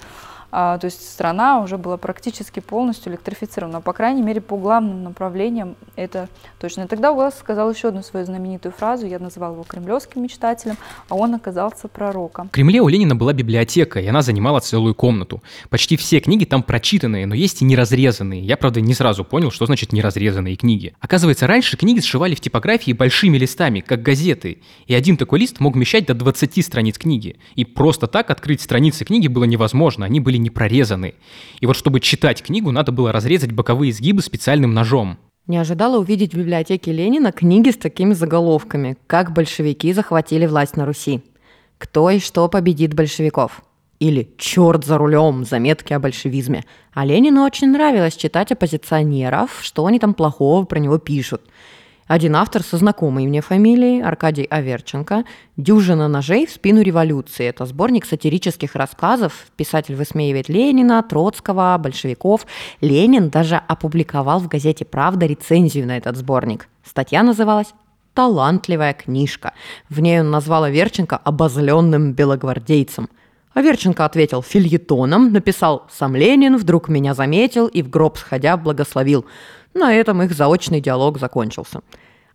А, 0.57 0.79
то 0.79 0.85
есть 0.85 1.11
страна 1.11 1.61
уже 1.61 1.79
была 1.79 1.97
практически 1.97 2.61
полностью 2.61 3.11
электрифицирована. 3.11 3.81
По 3.81 3.93
крайней 3.93 4.23
мере, 4.23 4.41
по 4.41 4.57
главным 4.57 5.03
направлениям 5.03 5.75
это 5.97 6.29
точно. 6.61 6.83
И 6.83 6.87
тогда 6.87 7.11
Уэллс 7.11 7.35
сказал 7.35 7.73
еще 7.73 7.89
одну 7.89 8.05
свою 8.05 8.25
знаменитую 8.25 8.71
фразу. 8.71 9.05
Я 9.05 9.19
называл 9.19 9.55
его 9.55 9.65
кремлевским 9.65 10.23
мечтателем, 10.23 10.77
а 11.09 11.17
он 11.17 11.35
оказался 11.35 11.89
пророком. 11.89 12.51
В 12.51 12.53
Кремле 12.53 12.81
у 12.83 12.87
Ленина 12.87 13.17
была 13.17 13.33
библиотека, 13.33 13.99
и 13.99 14.07
она 14.07 14.23
занимала 14.23 14.61
целую 14.61 14.95
комнату. 14.95 15.43
Почти 15.71 15.97
все 15.97 16.21
книги 16.21 16.45
там 16.45 16.63
прочитанные, 16.63 17.27
но 17.27 17.35
есть 17.35 17.61
и 17.61 17.65
неразрезанные. 17.65 18.41
Я, 18.41 18.57
правда, 18.57 18.81
не 18.81 18.95
сразу 18.95 19.25
понял, 19.25 19.51
что 19.51 19.67
значит 19.67 19.93
неразрезанные 19.93 20.55
книги. 20.55 20.95
Оказывается, 21.01 21.49
раньше 21.49 21.77
книги 21.77 21.99
сшивали 21.99 22.37
в 22.37 22.41
типографии 22.41 22.93
большими 22.93 23.39
листами, 23.39 23.81
как 23.81 24.03
газеты. 24.03 24.63
И 24.87 24.95
один 24.95 25.17
такой 25.17 25.41
лист 25.41 25.59
мог 25.59 25.75
вмещать 25.75 26.07
до 26.07 26.15
20 26.15 26.65
страниц 26.65 26.97
книги. 26.97 27.41
И 27.57 27.65
просто 27.65 28.07
так 28.07 28.31
открыть 28.31 28.61
страницы 28.61 29.05
книги 29.05 29.27
было 29.27 29.43
невозможно, 29.43 30.07
они 30.07 30.21
были 30.21 30.44
не 30.45 30.51
прорезаны. 30.51 31.15
И 31.59 31.67
вот 31.67 31.75
чтобы 31.75 31.99
читать 31.99 32.41
книгу, 32.41 32.71
надо 32.71 32.93
было 32.93 33.11
разрезать 33.11 33.51
боковые 33.51 33.91
изгибы 33.91 34.23
специальным 34.23 34.73
ножом. 34.73 35.19
Не 35.49 35.59
ожидала 35.59 35.99
увидеть 35.99 36.33
в 36.33 36.39
библиотеке 36.39 36.93
Ленина 36.93 37.33
книги 37.33 37.71
с 37.71 37.77
такими 37.77 38.15
заголовками 38.15 38.97
«Как 39.09 39.33
большевики 39.33 39.93
захватили 39.93 40.47
власть 40.47 40.77
на 40.77 40.87
Руси», 40.87 41.23
«Кто 41.79 42.09
и 42.09 42.21
что 42.21 42.49
победит 42.49 42.95
большевиков», 42.95 43.63
или 43.99 44.31
«Черт 44.39 44.85
за 44.85 44.97
рулем. 44.97 45.45
Заметки 45.45 45.93
о 45.93 45.99
большевизме». 45.99 46.65
А 46.93 47.05
Ленину 47.05 47.43
очень 47.43 47.73
нравилось 47.73 48.17
читать 48.17 48.53
оппозиционеров, 48.53 49.59
что 49.61 49.85
они 49.85 49.99
там 49.99 50.15
плохого 50.15 50.65
про 50.65 50.79
него 50.79 50.99
пишут– 50.99 51.43
один 52.07 52.37
автор 52.37 52.63
со 52.63 52.77
знакомой 52.77 53.27
мне 53.27 53.41
фамилией, 53.41 54.03
Аркадий 54.03 54.45
Аверченко, 54.45 55.25
«Дюжина 55.57 56.07
ножей 56.07 56.47
в 56.47 56.51
спину 56.51 56.83
революции». 56.83 57.47
Это 57.47 57.65
сборник 57.65 58.05
сатирических 58.05 58.75
рассказов. 58.75 59.47
Писатель 59.57 59.95
высмеивает 59.95 60.51
Ленина, 60.51 61.03
Троцкого, 61.03 61.79
большевиков. 61.79 62.47
Ленин 62.83 63.31
даже 63.31 63.57
опубликовал 63.57 64.41
в 64.41 64.49
газете 64.49 64.85
«Правда» 64.85 65.25
рецензию 65.25 65.87
на 65.87 65.97
этот 65.97 66.19
сборник. 66.19 66.69
Статья 66.85 67.23
называлась 67.23 67.73
«Талантливая 68.13 68.93
книжка». 68.93 69.55
В 69.89 70.01
ней 70.01 70.21
он 70.21 70.31
назвал 70.31 70.65
Аверченко 70.65 71.17
обозленным 71.17 72.13
белогвардейцем– 72.13 73.09
Аверченко 73.55 74.05
ответил 74.05 74.43
фильетоном, 74.43 75.33
написал 75.33 75.87
«Сам 75.89 76.17
Ленин 76.17 76.57
вдруг 76.57 76.89
меня 76.89 77.15
заметил 77.15 77.69
и 77.69 77.83
в 77.83 77.89
гроб 77.89 78.19
сходя 78.19 78.57
благословил». 78.57 79.27
На 79.75 79.93
этом 79.93 80.23
их 80.23 80.33
заочный 80.33 80.81
диалог 80.81 81.19
закончился. 81.19 81.81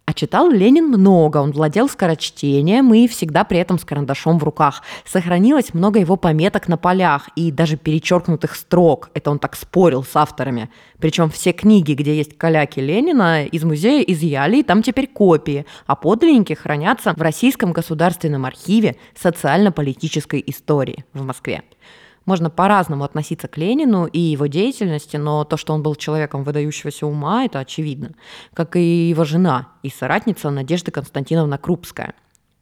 А 0.10 0.14
читал 0.14 0.50
Ленин 0.50 0.88
много, 0.88 1.38
он 1.38 1.52
владел 1.52 1.88
скорочтением 1.88 2.92
и 2.96 3.08
всегда 3.08 3.44
при 3.44 3.60
этом 3.60 3.78
с 3.78 3.86
карандашом 3.86 4.40
в 4.40 4.44
руках. 4.44 4.82
Сохранилось 5.06 5.76
много 5.76 6.00
его 6.00 6.16
пометок 6.16 6.68
на 6.68 6.78
полях 6.78 7.30
и 7.36 7.52
даже 7.52 7.78
перечеркнутых 7.78 8.56
строк. 8.56 9.12
Это 9.14 9.30
он 9.30 9.38
так 9.38 9.56
спорил 9.56 10.04
с 10.04 10.16
авторами. 10.16 10.72
Причем 10.98 11.30
все 11.30 11.52
книги, 11.52 11.94
где 11.94 12.18
есть 12.18 12.40
каляки 12.40 12.80
Ленина, 12.80 13.46
из 13.46 13.64
музея 13.64 14.02
изъяли, 14.02 14.58
и 14.58 14.64
там 14.64 14.82
теперь 14.82 15.06
копии, 15.06 15.68
а 15.86 15.96
подлинники 15.96 16.54
хранятся 16.54 17.14
в 17.14 17.22
Российском 17.22 17.72
государственном 17.72 18.46
архиве 18.46 18.96
социально-политической 19.16 20.44
истории 20.48 21.06
в 21.14 21.24
Москве. 21.24 21.62
Можно 22.26 22.50
по-разному 22.50 23.04
относиться 23.04 23.48
к 23.48 23.58
Ленину 23.58 24.06
и 24.06 24.20
его 24.20 24.48
деятельности, 24.48 25.18
но 25.18 25.44
то, 25.44 25.58
что 25.58 25.74
он 25.74 25.82
был 25.82 25.96
человеком 25.96 26.44
выдающегося 26.44 27.08
ума, 27.08 27.46
это 27.46 27.60
очевидно. 27.60 28.12
Как 28.54 28.76
и 28.76 29.10
его 29.10 29.24
жена 29.24 29.70
и 29.84 29.90
соратница 29.90 30.50
Надежда 30.50 30.92
Константиновна 30.92 31.58
Крупская. 31.58 32.14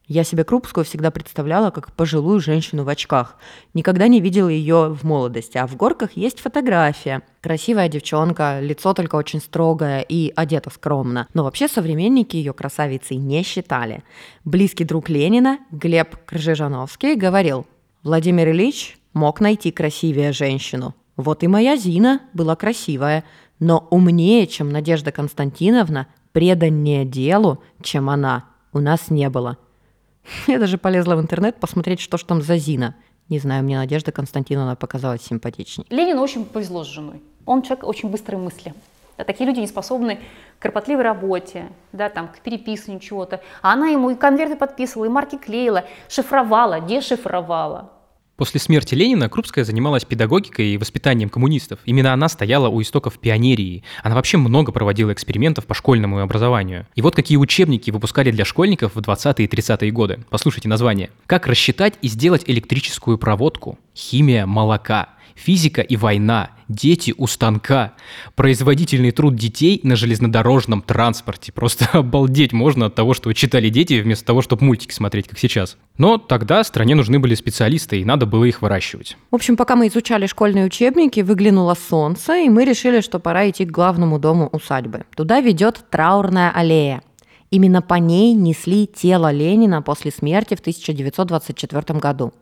Я 0.07 0.23
себе 0.23 0.45
Крупскую 0.45 0.85
всегда 0.85 1.11
представляла 1.11 1.69
как 1.69 1.91
пожилую 1.91 2.39
женщину 2.39 2.85
в 2.85 2.89
очках. 2.89 3.35
Никогда 3.73 4.07
не 4.07 4.21
видела 4.21 4.47
ее 4.47 4.87
в 4.93 5.03
молодости, 5.03 5.57
а 5.57 5.67
в 5.67 5.75
горках 5.75 6.13
есть 6.13 6.39
фотография. 6.39 7.23
Красивая 7.41 7.89
девчонка, 7.89 8.59
лицо 8.61 8.93
только 8.93 9.17
очень 9.17 9.41
строгое 9.41 9.99
и 9.99 10.31
одета 10.33 10.69
скромно. 10.69 11.27
Но 11.33 11.43
вообще 11.43 11.67
современники 11.67 12.37
ее 12.37 12.53
красавицей 12.53 13.17
не 13.17 13.43
считали. 13.43 14.01
Близкий 14.45 14.85
друг 14.85 15.09
Ленина, 15.09 15.59
Глеб 15.71 16.15
Крыжижановский, 16.25 17.15
говорил, 17.15 17.67
Владимир 18.03 18.49
Ильич 18.51 18.97
мог 19.13 19.39
найти 19.41 19.71
красивее 19.71 20.31
женщину. 20.31 20.95
Вот 21.15 21.43
и 21.43 21.47
моя 21.47 21.75
Зина 21.75 22.21
была 22.33 22.55
красивая, 22.55 23.23
но 23.59 23.87
умнее, 23.89 24.45
чем 24.47 24.69
Надежда 24.69 25.11
Константиновна, 25.11 26.07
преданнее 26.31 27.05
делу, 27.05 27.63
чем 27.81 28.09
она, 28.09 28.45
у 28.71 28.79
нас 28.79 29.09
не 29.09 29.29
было. 29.29 29.57
Я 30.47 30.59
даже 30.59 30.77
полезла 30.77 31.15
в 31.15 31.21
интернет 31.21 31.59
посмотреть, 31.59 31.99
что 31.99 32.17
ж 32.17 32.23
там 32.23 32.41
за 32.41 32.57
Зина. 32.57 32.95
Не 33.29 33.39
знаю, 33.39 33.63
мне 33.63 33.77
Надежда 33.77 34.11
Константиновна 34.11 34.75
показалась 34.75 35.23
симпатичней. 35.23 35.85
Ленину 35.89 36.21
очень 36.21 36.45
повезло 36.45 36.83
с 36.83 36.87
женой. 36.87 37.21
Он 37.45 37.61
человек 37.61 37.85
очень 37.85 38.09
быстрой 38.09 38.39
мысли. 38.39 38.73
Да, 39.17 39.23
такие 39.23 39.47
люди 39.47 39.59
не 39.59 39.67
способны 39.67 40.19
к 40.59 40.61
кропотливой 40.61 41.03
работе, 41.03 41.69
да, 41.91 42.09
там, 42.09 42.27
к 42.27 42.39
переписыванию 42.39 43.01
чего-то. 43.01 43.41
А 43.61 43.73
она 43.73 43.87
ему 43.87 44.11
и 44.11 44.15
конверты 44.15 44.55
подписывала, 44.55 45.05
и 45.05 45.09
марки 45.09 45.37
клеила, 45.37 45.85
шифровала, 46.07 46.79
дешифровала. 46.79 47.91
После 48.37 48.59
смерти 48.59 48.93
Ленина 48.93 49.29
Крупская 49.29 49.65
занималась 49.65 50.05
педагогикой 50.05 50.67
и 50.67 50.77
воспитанием 50.77 51.27
коммунистов. 51.27 51.79
Именно 51.85 52.13
она 52.13 52.29
стояла 52.29 52.69
у 52.69 52.79
истоков 52.83 53.17
пионерии. 53.17 53.83
Она 54.03 54.13
вообще 54.13 54.37
много 54.37 54.71
проводила 54.71 55.11
экспериментов 55.11 55.65
по 55.65 55.73
школьному 55.73 56.19
образованию. 56.19 56.85
И 56.93 57.01
вот 57.01 57.15
какие 57.15 57.39
учебники 57.39 57.89
выпускали 57.89 58.29
для 58.29 58.45
школьников 58.45 58.93
в 58.93 58.99
20-е 58.99 59.45
и 59.45 59.47
30-е 59.47 59.91
годы. 59.91 60.19
Послушайте 60.29 60.69
название. 60.69 61.09
«Как 61.25 61.47
рассчитать 61.47 61.95
и 62.03 62.07
сделать 62.07 62.43
электрическую 62.45 63.17
проводку. 63.17 63.79
Химия 63.95 64.45
молока. 64.45 65.09
Физика 65.37 65.81
и 65.81 65.95
война 65.95 66.49
дети 66.67 67.13
у 67.15 67.27
станка, 67.27 67.93
производительный 68.35 69.11
труд 69.11 69.35
детей 69.35 69.79
на 69.83 69.95
железнодорожном 69.95 70.81
транспорте. 70.81 71.51
Просто 71.51 71.87
обалдеть 71.93 72.53
можно 72.53 72.87
от 72.87 72.95
того, 72.95 73.13
что 73.13 73.31
читали 73.33 73.69
дети, 73.69 74.01
вместо 74.01 74.25
того, 74.25 74.41
чтобы 74.41 74.65
мультики 74.65 74.93
смотреть, 74.93 75.27
как 75.27 75.37
сейчас. 75.37 75.77
Но 75.97 76.17
тогда 76.17 76.63
стране 76.63 76.95
нужны 76.95 77.19
были 77.19 77.35
специалисты, 77.35 78.01
и 78.01 78.05
надо 78.05 78.25
было 78.25 78.45
их 78.45 78.61
выращивать. 78.63 79.15
В 79.31 79.35
общем, 79.35 79.55
пока 79.55 79.75
мы 79.75 79.87
изучали 79.87 80.25
школьные 80.25 80.65
учебники, 80.65 81.19
выглянуло 81.19 81.75
солнце, 81.75 82.37
и 82.37 82.49
мы 82.49 82.65
решили, 82.65 83.01
что 83.01 83.19
пора 83.19 83.49
идти 83.49 83.65
к 83.65 83.71
главному 83.71 84.19
дому 84.19 84.49
усадьбы. 84.51 85.05
Туда 85.15 85.39
ведет 85.39 85.85
траурная 85.91 86.51
аллея. 86.51 87.03
Именно 87.51 87.81
по 87.81 87.93
ней 87.93 88.33
несли 88.33 88.87
тело 88.87 89.31
Ленина 89.31 89.81
после 89.81 90.11
смерти 90.11 90.55
в 90.55 90.59
1924 90.59 91.99
году. 91.99 92.33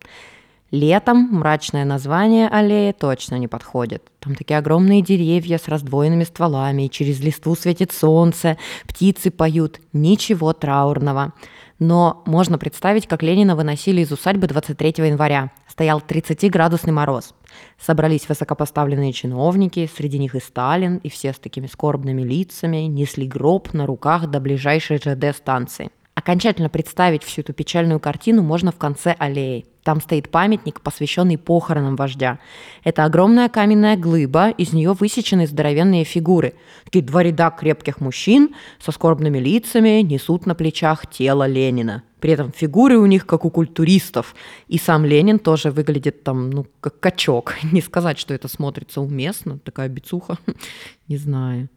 Летом 0.71 1.29
мрачное 1.31 1.85
название 1.85 2.47
аллеи 2.47 2.91
точно 2.91 3.35
не 3.35 3.47
подходит. 3.47 4.03
Там 4.19 4.33
такие 4.33 4.57
огромные 4.57 5.01
деревья 5.01 5.59
с 5.59 5.67
раздвоенными 5.67 6.23
стволами, 6.23 6.83
и 6.87 6.89
через 6.89 7.19
листву 7.19 7.55
светит 7.55 7.91
солнце, 7.91 8.57
птицы 8.87 9.29
поют. 9.29 9.79
Ничего 9.93 10.53
траурного. 10.53 11.33
Но 11.77 12.23
можно 12.25 12.57
представить, 12.57 13.05
как 13.05 13.21
Ленина 13.21 13.55
выносили 13.55 14.01
из 14.01 14.11
усадьбы 14.11 14.47
23 14.47 15.05
января. 15.05 15.51
Стоял 15.67 15.99
30-градусный 15.99 16.93
мороз. 16.93 17.35
Собрались 17.79 18.27
высокопоставленные 18.27 19.13
чиновники, 19.13 19.89
среди 19.93 20.17
них 20.17 20.35
и 20.35 20.39
Сталин, 20.39 20.97
и 20.97 21.09
все 21.09 21.33
с 21.33 21.37
такими 21.37 21.67
скорбными 21.67 22.23
лицами, 22.23 22.87
несли 22.87 23.27
гроб 23.27 23.73
на 23.73 23.85
руках 23.85 24.27
до 24.27 24.39
ближайшей 24.39 24.97
ЖД-станции. 24.97 25.91
Окончательно 26.15 26.69
представить 26.69 27.23
всю 27.23 27.41
эту 27.41 27.53
печальную 27.53 27.99
картину 27.99 28.41
можно 28.41 28.71
в 28.71 28.77
конце 28.77 29.15
аллеи. 29.19 29.65
Там 29.85 30.01
стоит 30.01 30.29
памятник, 30.29 30.81
посвященный 30.81 31.37
похоронам 31.37 31.95
вождя. 31.95 32.39
Это 32.83 33.03
огромная 33.03 33.49
каменная 33.49 33.95
глыба, 33.95 34.49
из 34.49 34.73
нее 34.73 34.93
высечены 34.93 35.45
здоровенные 35.45 36.03
фигуры. 36.05 36.55
Такие 36.85 37.05
два 37.05 37.21
ряда 37.21 37.51
крепких 37.51 38.01
мужчин 38.01 38.55
со 38.79 38.91
скорбными 38.91 39.37
лицами 39.37 40.01
несут 40.01 40.47
на 40.47 40.55
плечах 40.55 41.05
тело 41.05 41.45
Ленина. 41.45 42.01
При 42.19 42.31
этом 42.31 42.51
фигуры 42.51 42.97
у 42.97 43.05
них 43.05 43.27
как 43.27 43.45
у 43.45 43.51
культуристов. 43.51 44.33
И 44.67 44.79
сам 44.79 45.05
Ленин 45.05 45.37
тоже 45.37 45.69
выглядит 45.69 46.23
там, 46.23 46.49
ну, 46.49 46.65
как 46.79 46.99
качок. 46.99 47.53
Не 47.71 47.81
сказать, 47.81 48.17
что 48.17 48.33
это 48.33 48.47
смотрится 48.47 49.01
уместно, 49.01 49.59
такая 49.59 49.87
бицуха. 49.87 50.39
Не 51.07 51.17
знаю. 51.17 51.69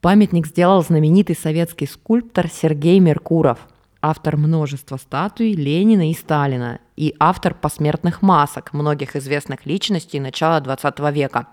Памятник 0.00 0.46
сделал 0.46 0.84
знаменитый 0.84 1.34
советский 1.34 1.88
скульптор 1.88 2.46
Сергей 2.46 3.00
Меркуров, 3.00 3.58
автор 4.02 4.36
множества 4.36 4.96
статуй 4.96 5.52
Ленина 5.52 6.10
и 6.10 6.14
Сталина 6.14 6.80
и 6.96 7.14
автор 7.18 7.54
посмертных 7.54 8.22
масок 8.22 8.72
многих 8.72 9.16
известных 9.16 9.66
личностей 9.66 10.20
начала 10.20 10.60
XX 10.60 11.12
века. 11.12 11.48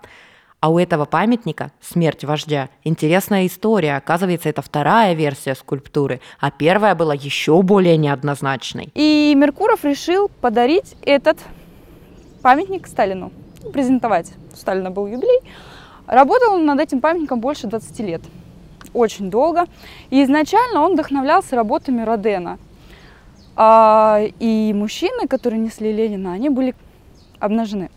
А 0.60 0.70
у 0.70 0.78
этого 0.78 1.04
памятника 1.04 1.70
«Смерть 1.80 2.24
вождя» 2.24 2.68
интересная 2.82 3.46
история. 3.46 3.96
Оказывается, 3.96 4.48
это 4.48 4.60
вторая 4.60 5.14
версия 5.14 5.54
скульптуры, 5.54 6.20
а 6.40 6.50
первая 6.50 6.96
была 6.96 7.14
еще 7.14 7.62
более 7.62 7.96
неоднозначной. 7.96 8.90
И 8.94 9.32
Меркуров 9.36 9.84
решил 9.84 10.28
подарить 10.40 10.96
этот 11.02 11.38
памятник 12.42 12.88
Сталину, 12.88 13.30
презентовать. 13.72 14.32
У 14.52 14.56
Сталина 14.56 14.90
был 14.90 15.06
юбилей. 15.06 15.40
Работал 16.06 16.54
он 16.54 16.66
над 16.66 16.80
этим 16.80 17.00
памятником 17.00 17.38
больше 17.38 17.68
20 17.68 18.00
лет. 18.00 18.22
Очень 18.94 19.30
долго. 19.30 19.66
И 20.10 20.22
изначально 20.24 20.82
он 20.82 20.92
вдохновлялся 20.94 21.56
работами 21.56 22.02
Родена. 22.02 22.58
А, 23.56 24.20
и 24.38 24.72
мужчины, 24.74 25.26
которые 25.26 25.60
несли 25.60 25.92
Ленина, 25.92 26.32
они 26.32 26.48
были 26.48 26.74
обнажены. 27.40 27.90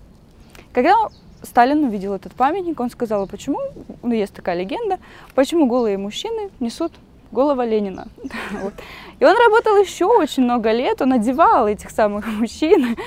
Когда 0.73 0.95
Сталин 1.43 1.83
увидел 1.83 2.13
этот 2.13 2.33
памятник, 2.33 2.79
он 2.79 2.89
сказал, 2.89 3.23
«А 3.23 3.27
почему, 3.27 3.59
ну 4.03 4.13
есть 4.13 4.33
такая 4.33 4.55
легенда, 4.55 4.99
почему 5.35 5.67
голые 5.67 5.97
мужчины 5.97 6.49
несут 6.59 6.93
голова 7.31 7.65
Ленина. 7.65 8.07
Вот. 8.61 8.73
И 9.19 9.25
он 9.25 9.35
работал 9.37 9.77
еще 9.77 10.05
очень 10.05 10.43
много 10.43 10.71
лет, 10.71 11.01
он 11.01 11.13
одевал 11.13 11.67
этих 11.67 11.89
самых 11.91 12.27
мужчин, 12.39 12.97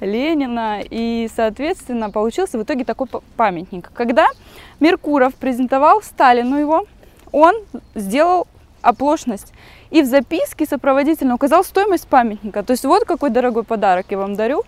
Ленина, 0.00 0.80
и, 0.82 1.28
соответственно, 1.34 2.10
получился 2.10 2.58
в 2.58 2.62
итоге 2.62 2.84
такой 2.84 3.08
памятник. 3.36 3.90
Когда 3.94 4.28
Меркуров 4.78 5.34
презентовал 5.34 6.02
Сталину 6.02 6.58
его, 6.58 6.86
он 7.32 7.54
сделал 7.94 8.46
оплошность 8.82 9.52
и 9.90 10.02
в 10.02 10.06
записке 10.06 10.66
сопроводительно 10.66 11.34
указал 11.34 11.64
стоимость 11.64 12.06
памятника. 12.08 12.62
То 12.62 12.72
есть 12.72 12.84
вот 12.84 13.04
какой 13.04 13.30
дорогой 13.30 13.64
подарок 13.64 14.06
я 14.10 14.18
вам 14.18 14.36
дарю. 14.36 14.62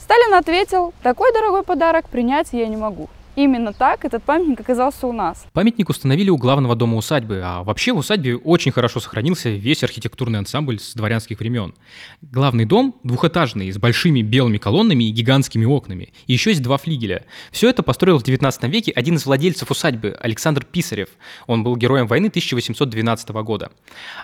Сталин 0.00 0.34
ответил, 0.34 0.92
такой 1.02 1.32
дорогой 1.32 1.62
подарок 1.62 2.08
принять 2.08 2.48
я 2.52 2.66
не 2.66 2.76
могу. 2.76 3.08
Именно 3.40 3.72
так 3.72 4.04
этот 4.04 4.22
памятник 4.22 4.60
оказался 4.60 5.06
у 5.06 5.12
нас. 5.12 5.46
Памятник 5.54 5.88
установили 5.88 6.28
у 6.28 6.36
главного 6.36 6.76
дома 6.76 6.98
усадьбы, 6.98 7.40
а 7.42 7.62
вообще 7.62 7.94
в 7.94 7.96
усадьбе 7.96 8.36
очень 8.36 8.70
хорошо 8.70 9.00
сохранился 9.00 9.48
весь 9.48 9.82
архитектурный 9.82 10.38
ансамбль 10.38 10.78
с 10.78 10.92
дворянских 10.92 11.40
времен. 11.40 11.74
Главный 12.20 12.66
дом 12.66 12.96
двухэтажный, 13.02 13.72
с 13.72 13.78
большими 13.78 14.20
белыми 14.20 14.58
колоннами 14.58 15.04
и 15.04 15.10
гигантскими 15.10 15.64
окнами. 15.64 16.12
И 16.26 16.34
еще 16.34 16.50
есть 16.50 16.62
два 16.62 16.76
флигеля. 16.76 17.24
Все 17.50 17.70
это 17.70 17.82
построил 17.82 18.18
в 18.18 18.24
19 18.24 18.62
веке 18.64 18.92
один 18.94 19.14
из 19.14 19.24
владельцев 19.24 19.70
усадьбы, 19.70 20.14
Александр 20.20 20.62
Писарев. 20.62 21.08
Он 21.46 21.64
был 21.64 21.76
героем 21.76 22.08
войны 22.08 22.26
1812 22.26 23.30
года. 23.30 23.70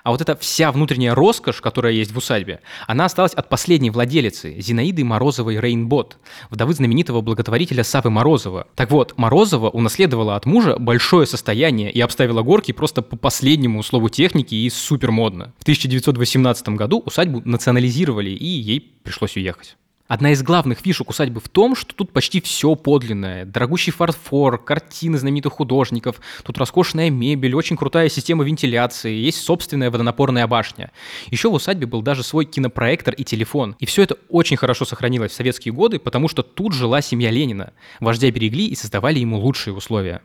А 0.04 0.10
вот 0.10 0.20
эта 0.20 0.36
вся 0.36 0.70
внутренняя 0.70 1.14
роскошь, 1.14 1.62
которая 1.62 1.94
есть 1.94 2.12
в 2.12 2.18
усадьбе, 2.18 2.60
она 2.86 3.06
осталась 3.06 3.32
от 3.32 3.48
последней 3.48 3.88
владелицы, 3.88 4.60
Зинаиды 4.60 5.04
Морозовой 5.04 5.58
Рейнбот, 5.58 6.18
вдовы 6.50 6.74
знаменитого 6.74 7.22
благотворителя 7.22 7.82
Савы 7.82 8.10
Морозова. 8.10 8.66
Так 8.74 8.90
вот, 9.06 9.18
Морозова 9.18 9.70
унаследовала 9.70 10.36
от 10.36 10.46
мужа 10.46 10.76
большое 10.78 11.26
состояние 11.26 11.90
и 11.90 12.00
обставила 12.00 12.42
горки 12.42 12.72
просто 12.72 13.02
по 13.02 13.16
последнему 13.16 13.82
слову 13.82 14.08
техники 14.08 14.54
и 14.54 14.70
супер 14.70 15.10
модно. 15.10 15.52
В 15.58 15.62
1918 15.62 16.68
году 16.70 17.02
усадьбу 17.04 17.42
национализировали, 17.44 18.30
и 18.30 18.46
ей 18.46 18.80
пришлось 19.02 19.36
уехать. 19.36 19.76
Одна 20.08 20.30
из 20.30 20.42
главных 20.44 20.78
фишек 20.78 21.10
усадьбы 21.10 21.40
в 21.40 21.48
том, 21.48 21.74
что 21.74 21.92
тут 21.92 22.12
почти 22.12 22.40
все 22.40 22.76
подлинное. 22.76 23.44
Дорогущий 23.44 23.90
фарфор, 23.90 24.62
картины 24.62 25.18
знаменитых 25.18 25.54
художников, 25.54 26.20
тут 26.44 26.58
роскошная 26.58 27.10
мебель, 27.10 27.56
очень 27.56 27.76
крутая 27.76 28.08
система 28.08 28.44
вентиляции, 28.44 29.12
есть 29.12 29.38
собственная 29.38 29.90
водонапорная 29.90 30.46
башня. 30.46 30.92
Еще 31.30 31.50
в 31.50 31.54
усадьбе 31.54 31.86
был 31.86 32.02
даже 32.02 32.22
свой 32.22 32.44
кинопроектор 32.44 33.14
и 33.14 33.24
телефон. 33.24 33.74
И 33.80 33.86
все 33.86 34.02
это 34.02 34.16
очень 34.28 34.56
хорошо 34.56 34.84
сохранилось 34.84 35.32
в 35.32 35.34
советские 35.34 35.74
годы, 35.74 35.98
потому 35.98 36.28
что 36.28 36.44
тут 36.44 36.72
жила 36.72 37.02
семья 37.02 37.32
Ленина. 37.32 37.72
Вождя 37.98 38.30
берегли 38.30 38.68
и 38.68 38.76
создавали 38.76 39.18
ему 39.18 39.40
лучшие 39.40 39.74
условия. 39.74 40.22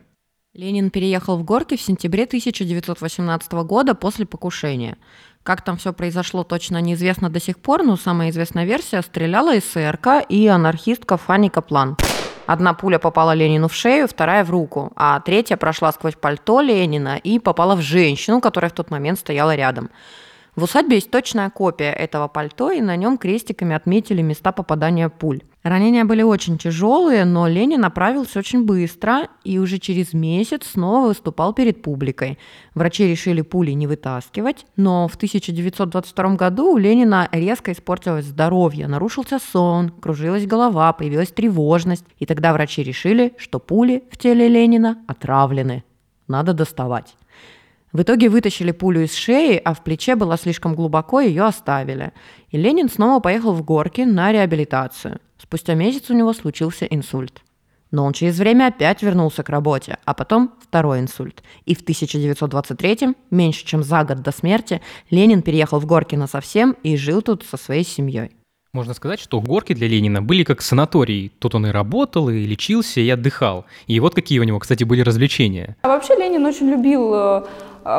Ленин 0.54 0.90
переехал 0.90 1.38
в 1.38 1.44
Горки 1.44 1.76
в 1.76 1.80
сентябре 1.80 2.24
1918 2.24 3.52
года 3.64 3.94
после 3.94 4.26
покушения. 4.26 4.98
Как 5.42 5.62
там 5.62 5.76
все 5.76 5.92
произошло, 5.92 6.44
точно 6.44 6.80
неизвестно 6.80 7.28
до 7.28 7.40
сих 7.40 7.58
пор, 7.58 7.82
но 7.82 7.96
самая 7.96 8.30
известная 8.30 8.64
версия 8.64 9.02
стреляла 9.02 9.58
СРК 9.58 10.24
и 10.28 10.46
анархистка 10.46 11.16
Фанни 11.16 11.48
Каплан. 11.48 11.96
Одна 12.46 12.74
пуля 12.74 12.98
попала 12.98 13.34
Ленину 13.34 13.66
в 13.66 13.74
шею, 13.74 14.06
вторая 14.06 14.44
в 14.44 14.50
руку, 14.50 14.92
а 14.94 15.18
третья 15.20 15.56
прошла 15.56 15.90
сквозь 15.90 16.14
пальто 16.14 16.60
Ленина 16.60 17.16
и 17.16 17.40
попала 17.40 17.74
в 17.74 17.80
женщину, 17.80 18.40
которая 18.40 18.70
в 18.70 18.74
тот 18.74 18.90
момент 18.90 19.18
стояла 19.18 19.54
рядом. 19.56 19.90
В 20.54 20.64
усадьбе 20.64 20.96
есть 20.96 21.10
точная 21.10 21.50
копия 21.50 21.92
этого 21.92 22.28
пальто, 22.28 22.70
и 22.70 22.80
на 22.80 22.94
нем 22.94 23.18
крестиками 23.18 23.74
отметили 23.74 24.22
места 24.22 24.52
попадания 24.52 25.08
пуль. 25.08 25.42
Ранения 25.62 26.04
были 26.04 26.22
очень 26.22 26.58
тяжелые, 26.58 27.24
но 27.24 27.46
Ленин 27.46 27.80
направился 27.80 28.40
очень 28.40 28.64
быстро 28.64 29.28
и 29.44 29.58
уже 29.58 29.78
через 29.78 30.12
месяц 30.12 30.66
снова 30.72 31.06
выступал 31.06 31.54
перед 31.54 31.82
публикой. 31.82 32.36
Врачи 32.74 33.06
решили 33.06 33.42
пули 33.42 33.70
не 33.70 33.86
вытаскивать, 33.86 34.66
но 34.76 35.06
в 35.06 35.14
1922 35.14 36.34
году 36.34 36.72
у 36.72 36.78
Ленина 36.78 37.28
резко 37.30 37.70
испортилось 37.70 38.24
здоровье, 38.24 38.88
нарушился 38.88 39.38
сон, 39.38 39.90
кружилась 39.90 40.46
голова, 40.46 40.92
появилась 40.92 41.30
тревожность, 41.30 42.06
и 42.18 42.26
тогда 42.26 42.52
врачи 42.52 42.82
решили, 42.82 43.34
что 43.38 43.60
пули 43.60 44.02
в 44.10 44.18
теле 44.18 44.48
Ленина 44.48 44.98
отравлены. 45.06 45.84
Надо 46.26 46.54
доставать. 46.54 47.14
В 47.92 48.02
итоге 48.02 48.30
вытащили 48.30 48.72
пулю 48.72 49.02
из 49.02 49.14
шеи, 49.14 49.60
а 49.62 49.74
в 49.74 49.84
плече 49.84 50.16
была 50.16 50.36
слишком 50.38 50.74
глубоко, 50.74 51.20
ее 51.20 51.44
оставили. 51.44 52.12
И 52.50 52.56
Ленин 52.56 52.88
снова 52.88 53.20
поехал 53.20 53.52
в 53.52 53.62
горки 53.62 54.00
на 54.00 54.32
реабилитацию. 54.32 55.20
Спустя 55.42 55.74
месяц 55.74 56.08
у 56.08 56.14
него 56.14 56.32
случился 56.32 56.84
инсульт. 56.84 57.42
Но 57.90 58.04
он 58.04 58.12
через 58.12 58.38
время 58.38 58.68
опять 58.68 59.02
вернулся 59.02 59.42
к 59.42 59.48
работе, 59.48 59.98
а 60.04 60.14
потом 60.14 60.52
второй 60.62 61.00
инсульт. 61.00 61.42
И 61.66 61.74
в 61.74 61.80
1923, 61.82 63.16
меньше 63.30 63.66
чем 63.66 63.82
за 63.82 64.04
год 64.04 64.22
до 64.22 64.30
смерти, 64.30 64.80
Ленин 65.10 65.42
переехал 65.42 65.80
в 65.80 65.84
Горки 65.86 66.18
совсем 66.26 66.76
и 66.84 66.96
жил 66.96 67.22
тут 67.22 67.44
со 67.44 67.56
своей 67.56 67.84
семьей. 67.84 68.30
Можно 68.72 68.94
сказать, 68.94 69.20
что 69.20 69.38
горки 69.42 69.74
для 69.74 69.86
Ленина 69.86 70.22
были 70.22 70.44
как 70.44 70.62
санаторий. 70.62 71.30
Тут 71.38 71.54
он 71.54 71.66
и 71.66 71.70
работал, 71.70 72.30
и 72.30 72.46
лечился, 72.46 73.00
и 73.02 73.10
отдыхал. 73.10 73.66
И 73.86 74.00
вот 74.00 74.14
какие 74.14 74.38
у 74.38 74.44
него, 74.44 74.60
кстати, 74.60 74.84
были 74.84 75.02
развлечения. 75.02 75.76
А 75.82 75.88
вообще 75.88 76.14
Ленин 76.14 76.46
очень 76.46 76.70
любил 76.70 77.12
Э, 77.12 77.44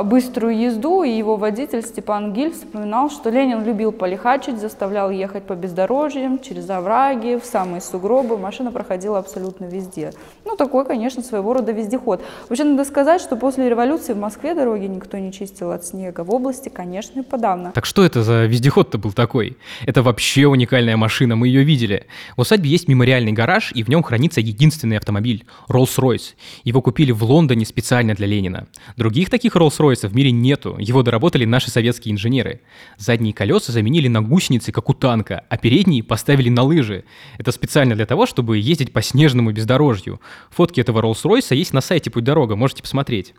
быструю 0.04 0.58
езду, 0.58 1.04
и 1.04 1.10
его 1.10 1.36
водитель 1.36 1.82
Степан 1.82 2.34
Гиль 2.34 2.52
вспоминал, 2.52 3.10
что 3.10 3.30
Ленин 3.30 3.63
любил 3.63 3.91
полихачить, 3.91 4.60
заставлял 4.60 5.12
ехать 5.12 5.43
по 5.43 5.54
бездорожьям, 5.54 6.39
через 6.39 6.69
овраги, 6.69 7.39
в 7.41 7.46
самые 7.46 7.82
сугробы. 7.82 8.38
Машина 8.38 8.72
проходила 8.72 9.19
абсолютно 9.19 9.65
везде. 9.65 10.13
Ну, 10.46 10.56
такой, 10.56 10.86
конечно, 10.86 11.22
своего 11.22 11.54
рода 11.54 11.72
вездеход. 11.72 12.22
Вообще, 12.50 12.63
надо 12.63 12.86
сказать, 12.86 13.22
что 13.22 13.36
после 13.36 13.69
революции 13.69 14.13
в 14.13 14.17
Москве 14.19 14.54
дороги 14.54 14.86
никто 14.86 15.17
не 15.17 15.34
чистил 15.34 15.72
от 15.72 15.86
снега. 15.86 16.24
В 16.24 16.34
области, 16.34 16.69
конечно, 16.69 17.19
и 17.19 17.24
подавно. 17.24 17.72
Так 17.74 17.86
что 17.86 18.06
это 18.06 18.24
за 18.24 18.46
вездеход-то 18.46 18.98
был 18.98 19.12
такой? 19.12 19.58
Это 19.86 20.02
вообще 20.02 20.48
уникальная 20.48 20.98
машина, 20.98 21.36
мы 21.36 21.48
ее 21.48 21.63
видели. 21.63 22.06
В 22.38 22.41
усадьбе 22.41 22.69
есть 22.69 22.88
мемориальный 22.88 23.32
гараж, 23.32 23.72
и 23.74 23.84
в 23.84 23.89
нем 23.89 24.04
хранится 24.04 24.39
единственный 24.39 24.98
автомобиль– 24.98 25.46
Rolls-Royce. 25.69 26.36
Его 26.63 26.82
купили 26.82 27.12
в 27.12 27.24
Лондоне 27.24 27.65
специально 27.65 28.13
для 28.13 28.28
Ленина. 28.28 28.67
Других 28.96 29.30
таких 29.30 29.56
Rolls 29.56 29.72
Rolls-Royce 29.79 30.07
в 30.07 30.15
мире 30.15 30.31
нету, 30.31 30.75
его 30.79 31.03
доработали 31.03 31.45
наши 31.45 31.71
советские 31.71 32.13
инженеры. 32.13 32.62
Задние 32.97 33.33
колеса 33.33 33.71
заменили 33.71 34.07
на 34.07 34.21
гусеницы, 34.21 34.71
как 34.71 34.89
у 34.89 34.93
танка, 34.93 35.43
а 35.49 35.57
передние 35.57 36.03
поставили 36.03 36.49
на 36.49 36.63
лыжи. 36.63 37.03
Это 37.38 37.51
специально 37.51 37.95
для 37.95 38.05
того, 38.05 38.25
чтобы 38.25 38.57
ездить 38.57 38.93
по 38.93 39.01
снежному 39.01 39.51
бездорожью. 39.51 40.21
Фотки 40.51 40.79
этого 40.79 41.01
Rolls-Royce 41.01 41.55
есть 41.55 41.73
на 41.73 41.81
сайте 41.81 42.09
«Путь 42.09 42.23
дорога», 42.23 42.55
можете 42.55 42.81
посмотреть. 42.81 43.33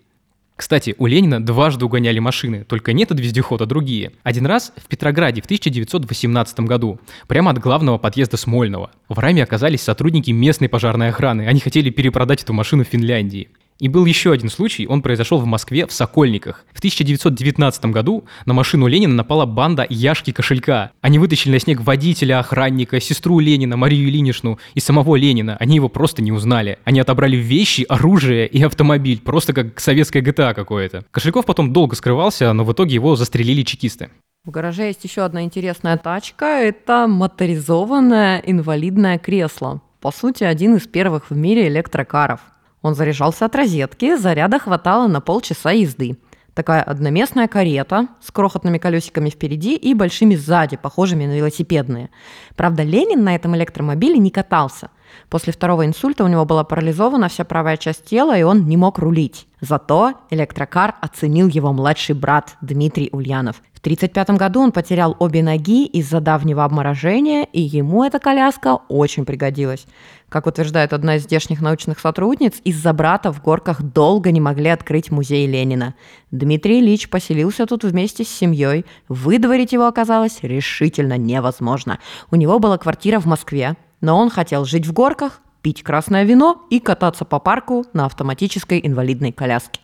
Кстати, 0.57 0.95
у 0.99 1.07
Ленина 1.07 1.45
дважды 1.45 1.85
угоняли 1.85 2.21
машины, 2.21 2.65
только 2.65 2.93
не 2.93 3.03
этот 3.03 3.19
вездеход, 3.19 3.61
а 3.61 3.67
другие. 3.67 4.13
Один 4.23 4.47
раз 4.47 4.73
в 4.77 4.87
Петрограде 4.87 5.43
в 5.43 5.47
1918 5.47 6.61
году, 6.61 7.01
прямо 7.27 7.51
от 7.51 7.59
главного 7.59 7.99
подъезда 7.99 8.37
Смольного. 8.37 8.93
В 9.09 9.19
раме 9.19 9.43
оказались 9.43 9.83
сотрудники 9.83 10.31
местной 10.31 10.69
пожарной 10.69 11.09
охраны, 11.09 11.49
они 11.49 11.59
хотели 11.59 11.91
перепродать 11.91 12.45
эту 12.45 12.53
машину 12.53 12.85
в 12.85 12.89
Финляндии. 12.89 13.49
И 13.81 13.89
был 13.89 14.05
еще 14.05 14.33
один 14.33 14.51
случай, 14.51 14.87
он 14.87 15.03
произошел 15.03 15.39
в 15.39 15.47
Москве, 15.47 15.87
в 15.87 15.93
Сокольниках. 15.93 16.65
В 16.73 16.79
1919 16.79 17.87
году 17.87 18.25
на 18.47 18.55
машину 18.55 18.87
Ленина 18.87 19.15
напала 19.15 19.47
банда 19.47 19.85
Яшки 19.89 20.31
Кошелька. 20.31 20.93
Они 21.01 21.19
вытащили 21.19 21.53
на 21.53 21.59
снег 21.59 21.81
водителя, 21.81 22.39
охранника, 22.39 23.01
сестру 23.01 23.41
Ленина, 23.41 23.77
Марию 23.77 24.09
Ильиничну 24.09 24.61
и 24.75 24.81
самого 24.81 25.17
Ленина. 25.17 25.57
Они 25.59 25.75
его 25.77 25.89
просто 25.89 26.23
не 26.23 26.31
узнали. 26.31 26.79
Они 26.85 27.01
отобрали 27.01 27.37
вещи, 27.37 27.85
оружие 27.89 28.47
и 28.47 28.63
автомобиль, 28.63 29.21
просто 29.21 29.53
как 29.53 29.81
советская 29.81 30.23
GTA 30.23 30.55
какое-то. 30.55 31.05
Кошельков 31.11 31.45
потом 31.45 31.73
долго 31.73 31.97
скрывался, 31.97 32.53
но 32.53 32.65
в 32.65 32.73
итоге 32.73 32.95
его 32.95 33.17
застрелили 33.17 33.63
чекисты. 33.63 34.11
В 34.45 34.51
гараже 34.51 34.85
есть 34.85 35.03
еще 35.03 35.23
одна 35.23 35.43
интересная 35.43 35.97
тачка. 35.97 36.61
Это 36.61 37.09
моторизованное 37.09 38.39
инвалидное 38.47 39.19
кресло. 39.19 39.81
По 40.01 40.13
сути, 40.13 40.45
один 40.45 40.77
из 40.77 40.87
первых 40.87 41.31
в 41.31 41.37
мире 41.37 41.67
электрокаров– 41.67 42.41
он 42.85 42.95
заряжался 42.95 43.47
от 43.47 43.57
розетки, 43.57 44.15
заряда 44.15 44.59
хватало 44.59 45.07
на 45.07 45.23
полчаса 45.23 45.71
езды. 45.71 46.19
Такая 46.53 46.83
одноместная 46.83 47.49
карета 47.49 48.09
с 48.21 48.31
крохотными 48.31 48.77
колесиками 48.77 49.31
впереди 49.31 49.75
и 49.75 49.95
большими 49.95 50.35
сзади, 50.35 50.77
похожими 50.77 51.25
на 51.25 51.35
велосипедные. 51.35 52.11
Правда, 52.57 52.83
Ленин 52.83 53.25
на 53.25 53.35
этом 53.35 53.57
электромобиле 53.57 54.19
не 54.19 54.31
катался. 54.31 54.91
После 55.29 55.53
второго 55.53 55.87
инсульта 55.87 56.25
у 56.25 56.29
него 56.29 56.45
была 56.45 56.65
парализована 56.65 57.29
вся 57.29 57.45
правая 57.45 57.77
часть 57.77 58.05
тела, 58.05 58.37
и 58.39 58.43
он 58.43 58.67
не 58.67 58.77
мог 58.77 58.99
рулить. 58.99 59.47
Зато 59.61 60.15
электрокар 60.31 60.95
оценил 61.01 61.49
его 61.49 61.73
младший 61.73 62.15
брат 62.15 62.57
Дмитрий 62.61 63.09
Ульянов. 63.13 63.57
В 63.73 63.81
1935 63.85 64.39
году 64.39 64.61
он 64.61 64.73
потерял 64.73 65.17
обе 65.19 65.43
ноги 65.43 65.87
из-за 65.87 66.21
давнего 66.21 66.65
обморожения, 66.65 67.45
и 67.45 67.61
ему 67.61 68.05
эта 68.05 68.19
коляска 68.19 68.79
очень 68.89 69.25
пригодилась. 69.25 69.87
Как 70.29 70.47
утверждает 70.47 70.93
одна 70.93 71.17
из 71.17 71.23
здешних 71.23 71.61
научных 71.61 72.01
сотрудниц, 72.01 72.55
из-за 72.65 72.93
брата 72.93 73.33
в 73.33 73.43
горках 73.43 73.83
долго 73.83 74.33
не 74.33 74.41
могли 74.41 74.69
открыть 74.69 75.11
музей 75.11 75.47
Ленина. 75.47 75.95
Дмитрий 76.31 76.81
Ильич 76.81 77.09
поселился 77.09 77.67
тут 77.67 77.85
вместе 77.85 78.25
с 78.25 78.29
семьей. 78.29 78.85
Выдворить 79.09 79.73
его 79.73 79.87
оказалось 79.87 80.39
решительно 80.43 81.17
невозможно. 81.17 82.01
У 82.31 82.37
него 82.37 82.59
была 82.59 82.79
квартира 82.79 83.21
в 83.21 83.27
Москве, 83.27 83.77
но 84.05 84.19
он 84.19 84.29
хотел 84.29 84.67
жить 84.67 84.87
в 84.87 84.93
горках 84.93 85.41
пить 85.63 85.83
красное 85.83 86.25
вино 86.25 86.67
и 86.69 86.79
кататься 86.79 87.25
по 87.25 87.39
парку 87.39 87.87
на 87.95 88.05
автоматической 88.05 88.79
инвалидной 88.85 89.33
коляске. 89.33 89.81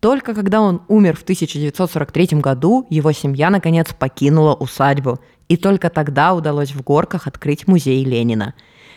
Только 0.00 0.34
когда 0.34 0.60
он 0.60 0.82
умер 0.88 1.16
в 1.16 1.22
1943 1.22 2.40
году, 2.40 2.86
его 2.90 3.12
семья 3.12 3.50
наконец 3.50 3.94
покинула 3.94 4.54
усадьбу, 4.54 5.20
и 5.48 5.56
только 5.56 5.90
тогда 5.90 6.34
удалось 6.34 6.72
в 6.72 6.82
Горках 6.82 7.28
открыть 7.28 7.68
музей 7.68 8.04
Ленина. 8.04 8.54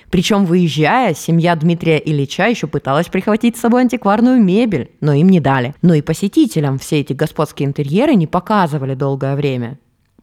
Причем, 0.10 0.46
выезжая, 0.46 1.14
семья 1.14 1.56
Дмитрия 1.56 2.02
Ильича 2.04 2.48
еще 2.48 2.66
пыталась 2.66 3.06
прихватить 3.06 3.56
с 3.56 3.60
собой 3.60 3.82
антикварную 3.82 4.42
мебель, 4.42 4.90
но 5.00 5.14
им 5.14 5.30
не 5.30 5.40
дали. 5.40 5.76
Но 5.84 5.94
и 5.94 6.02
посетителям 6.02 6.80
все 6.80 7.02
эти 7.02 7.14
господские 7.14 7.68
интерьеры 7.68 8.16
не 8.16 8.26
показывали 8.26 8.96
долгое 8.96 9.36
время. 9.36 9.78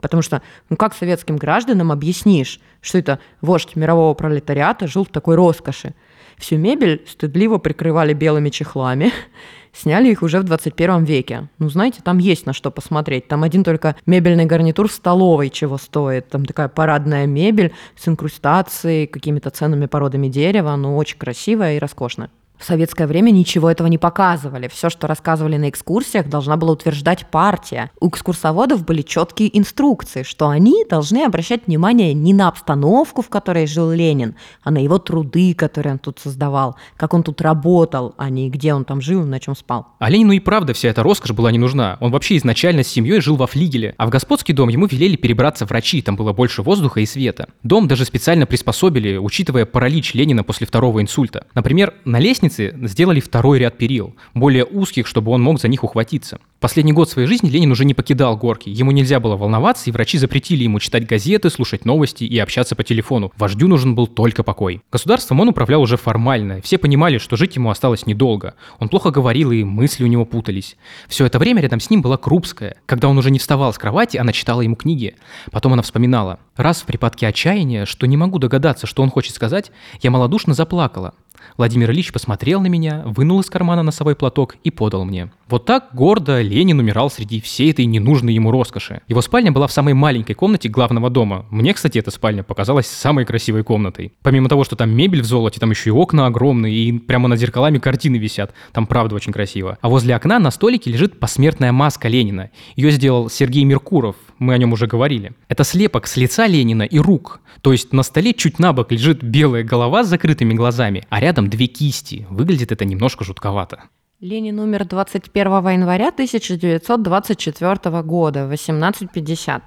Потому 0.06 0.22
что, 0.22 0.42
ну 0.70 0.76
как 0.76 0.94
советским 0.94 1.36
гражданам 1.36 1.92
объяснишь, 1.92 2.60
что 2.80 2.98
это 2.98 3.18
вождь 3.40 3.76
мирового 3.76 4.14
пролетариата 4.14 4.86
жил 4.86 5.04
в 5.04 5.08
такой 5.08 5.36
роскоши? 5.36 5.94
Всю 6.38 6.58
мебель 6.58 7.04
стыдливо 7.08 7.58
прикрывали 7.58 8.12
белыми 8.12 8.50
чехлами, 8.50 9.12
Сняли 9.76 10.10
их 10.10 10.22
уже 10.22 10.40
в 10.40 10.44
21 10.44 11.04
веке. 11.04 11.48
Ну, 11.58 11.68
знаете, 11.68 12.00
там 12.02 12.16
есть 12.16 12.46
на 12.46 12.54
что 12.54 12.70
посмотреть. 12.70 13.28
Там 13.28 13.42
один 13.42 13.62
только 13.62 13.94
мебельный 14.06 14.46
гарнитур 14.46 14.88
в 14.88 14.92
столовой 14.92 15.50
чего 15.50 15.76
стоит. 15.76 16.30
Там 16.30 16.46
такая 16.46 16.68
парадная 16.68 17.26
мебель 17.26 17.74
с 17.94 18.08
инкрустацией, 18.08 19.06
какими-то 19.06 19.50
ценными 19.50 19.84
породами 19.84 20.28
дерева. 20.28 20.74
Ну, 20.76 20.96
очень 20.96 21.18
красивая 21.18 21.76
и 21.76 21.78
роскошная. 21.78 22.30
В 22.58 22.64
советское 22.64 23.06
время 23.06 23.30
ничего 23.30 23.70
этого 23.70 23.86
не 23.86 23.98
показывали. 23.98 24.68
Все, 24.68 24.88
что 24.88 25.06
рассказывали 25.06 25.56
на 25.56 25.68
экскурсиях, 25.68 26.28
должна 26.28 26.56
была 26.56 26.72
утверждать 26.72 27.26
партия. 27.26 27.90
У 28.00 28.08
экскурсоводов 28.08 28.84
были 28.84 29.02
четкие 29.02 29.56
инструкции, 29.56 30.22
что 30.22 30.48
они 30.48 30.84
должны 30.88 31.24
обращать 31.24 31.66
внимание 31.66 32.14
не 32.14 32.32
на 32.32 32.48
обстановку, 32.48 33.22
в 33.22 33.28
которой 33.28 33.66
жил 33.66 33.90
Ленин, 33.90 34.36
а 34.62 34.70
на 34.70 34.78
его 34.78 34.98
труды, 34.98 35.54
которые 35.54 35.94
он 35.94 35.98
тут 35.98 36.18
создавал, 36.18 36.76
как 36.96 37.12
он 37.14 37.22
тут 37.22 37.40
работал, 37.40 38.14
а 38.16 38.30
не 38.30 38.48
где 38.48 38.72
он 38.72 38.84
там 38.84 39.00
жил, 39.00 39.24
на 39.24 39.38
чем 39.38 39.54
спал. 39.54 39.88
А 39.98 40.08
Ленину 40.08 40.32
и 40.32 40.40
правда 40.40 40.72
вся 40.72 40.88
эта 40.88 41.02
роскошь 41.02 41.32
была 41.32 41.52
не 41.52 41.58
нужна. 41.58 41.98
Он 42.00 42.10
вообще 42.10 42.36
изначально 42.38 42.82
с 42.82 42.88
семьей 42.88 43.20
жил 43.20 43.36
во 43.36 43.46
флигеле, 43.46 43.94
а 43.98 44.06
в 44.06 44.10
господский 44.10 44.54
дом 44.54 44.70
ему 44.70 44.86
велели 44.86 45.16
перебраться 45.16 45.66
врачи, 45.66 46.00
там 46.00 46.16
было 46.16 46.32
больше 46.32 46.62
воздуха 46.62 47.00
и 47.00 47.06
света. 47.06 47.48
Дом 47.62 47.86
даже 47.86 48.04
специально 48.04 48.46
приспособили, 48.46 49.16
учитывая 49.16 49.66
паралич 49.66 50.14
Ленина 50.14 50.42
после 50.42 50.66
второго 50.66 51.02
инсульта. 51.02 51.46
Например, 51.54 51.94
на 52.04 52.18
лестнице 52.18 52.45
лестницы 52.46 52.74
сделали 52.86 53.20
второй 53.20 53.58
ряд 53.58 53.76
перил, 53.76 54.14
более 54.34 54.64
узких, 54.64 55.06
чтобы 55.06 55.32
он 55.32 55.42
мог 55.42 55.60
за 55.60 55.68
них 55.68 55.84
ухватиться. 55.84 56.38
Последний 56.60 56.92
год 56.92 57.10
своей 57.10 57.28
жизни 57.28 57.50
Ленин 57.50 57.70
уже 57.70 57.84
не 57.84 57.92
покидал 57.92 58.36
горки. 58.36 58.70
Ему 58.70 58.90
нельзя 58.90 59.20
было 59.20 59.36
волноваться, 59.36 59.90
и 59.90 59.92
врачи 59.92 60.16
запретили 60.16 60.64
ему 60.64 60.80
читать 60.80 61.06
газеты, 61.06 61.50
слушать 61.50 61.84
новости 61.84 62.24
и 62.24 62.38
общаться 62.38 62.74
по 62.74 62.82
телефону. 62.82 63.30
Вождю 63.36 63.68
нужен 63.68 63.94
был 63.94 64.06
только 64.06 64.42
покой. 64.42 64.80
Государством 64.90 65.40
он 65.40 65.48
управлял 65.48 65.82
уже 65.82 65.96
формально. 65.96 66.62
Все 66.62 66.78
понимали, 66.78 67.18
что 67.18 67.36
жить 67.36 67.56
ему 67.56 67.70
осталось 67.70 68.06
недолго. 68.06 68.54
Он 68.78 68.88
плохо 68.88 69.10
говорил, 69.10 69.52
и 69.52 69.64
мысли 69.64 70.04
у 70.04 70.06
него 70.06 70.24
путались. 70.24 70.76
Все 71.08 71.26
это 71.26 71.38
время 71.38 71.60
рядом 71.60 71.80
с 71.80 71.90
ним 71.90 72.00
была 72.00 72.16
Крупская. 72.16 72.76
Когда 72.86 73.08
он 73.08 73.18
уже 73.18 73.30
не 73.30 73.38
вставал 73.38 73.72
с 73.72 73.78
кровати, 73.78 74.16
она 74.16 74.32
читала 74.32 74.62
ему 74.62 74.76
книги. 74.76 75.14
Потом 75.52 75.74
она 75.74 75.82
вспоминала. 75.82 76.38
Раз 76.56 76.80
в 76.80 76.86
припадке 76.86 77.26
отчаяния, 77.26 77.84
что 77.84 78.06
не 78.06 78.16
могу 78.16 78.38
догадаться, 78.38 78.86
что 78.86 79.02
он 79.02 79.10
хочет 79.10 79.34
сказать, 79.34 79.70
я 80.00 80.10
малодушно 80.10 80.54
заплакала. 80.54 81.12
Владимир 81.56 81.90
Ильич 81.90 82.12
посмотрел 82.12 82.60
на 82.60 82.66
меня, 82.66 83.02
вынул 83.06 83.40
из 83.40 83.50
кармана 83.50 83.82
носовой 83.82 84.16
платок 84.16 84.56
и 84.64 84.70
подал 84.70 85.04
мне. 85.04 85.30
Вот 85.48 85.64
так 85.64 85.90
гордо 85.92 86.40
Ленин 86.40 86.80
умирал 86.80 87.08
среди 87.08 87.40
всей 87.40 87.70
этой 87.70 87.84
ненужной 87.84 88.34
ему 88.34 88.50
роскоши. 88.50 89.02
Его 89.06 89.20
спальня 89.20 89.52
была 89.52 89.68
в 89.68 89.72
самой 89.72 89.94
маленькой 89.94 90.34
комнате 90.34 90.68
главного 90.68 91.08
дома. 91.08 91.46
Мне, 91.50 91.72
кстати, 91.72 91.98
эта 91.98 92.10
спальня 92.10 92.42
показалась 92.42 92.86
самой 92.88 93.24
красивой 93.24 93.62
комнатой. 93.62 94.12
Помимо 94.22 94.48
того, 94.48 94.64
что 94.64 94.74
там 94.74 94.90
мебель 94.90 95.22
в 95.22 95.24
золоте, 95.24 95.60
там 95.60 95.70
еще 95.70 95.90
и 95.90 95.92
окна 95.92 96.26
огромные, 96.26 96.74
и 96.74 96.98
прямо 96.98 97.28
над 97.28 97.38
зеркалами 97.38 97.78
картины 97.78 98.16
висят. 98.16 98.54
Там 98.72 98.88
правда 98.88 99.14
очень 99.14 99.32
красиво. 99.32 99.78
А 99.80 99.88
возле 99.88 100.16
окна 100.16 100.40
на 100.40 100.50
столике 100.50 100.90
лежит 100.90 101.20
посмертная 101.20 101.70
маска 101.70 102.08
Ленина. 102.08 102.50
Ее 102.74 102.90
сделал 102.90 103.30
Сергей 103.30 103.62
Меркуров, 103.62 104.16
мы 104.38 104.52
о 104.52 104.58
нем 104.58 104.72
уже 104.72 104.88
говорили. 104.88 105.32
Это 105.48 105.62
слепок 105.62 106.08
с 106.08 106.16
лица 106.16 106.46
Ленина 106.48 106.82
и 106.82 106.98
рук. 106.98 107.40
То 107.62 107.70
есть 107.72 107.92
на 107.92 108.02
столе 108.02 108.34
чуть 108.34 108.58
на 108.58 108.72
бок 108.72 108.90
лежит 108.90 109.22
белая 109.22 109.62
голова 109.62 110.02
с 110.02 110.08
закрытыми 110.08 110.54
глазами, 110.54 111.04
а 111.08 111.20
рядом 111.20 111.48
две 111.48 111.68
кисти. 111.68 112.26
Выглядит 112.30 112.72
это 112.72 112.84
немножко 112.84 113.24
жутковато. 113.24 113.84
Ленин 114.20 114.58
умер 114.60 114.86
21 114.86 115.46
января 115.68 116.08
1924 116.08 118.02
года 118.02 118.46
в 118.46 118.52
18.50. 118.52 119.60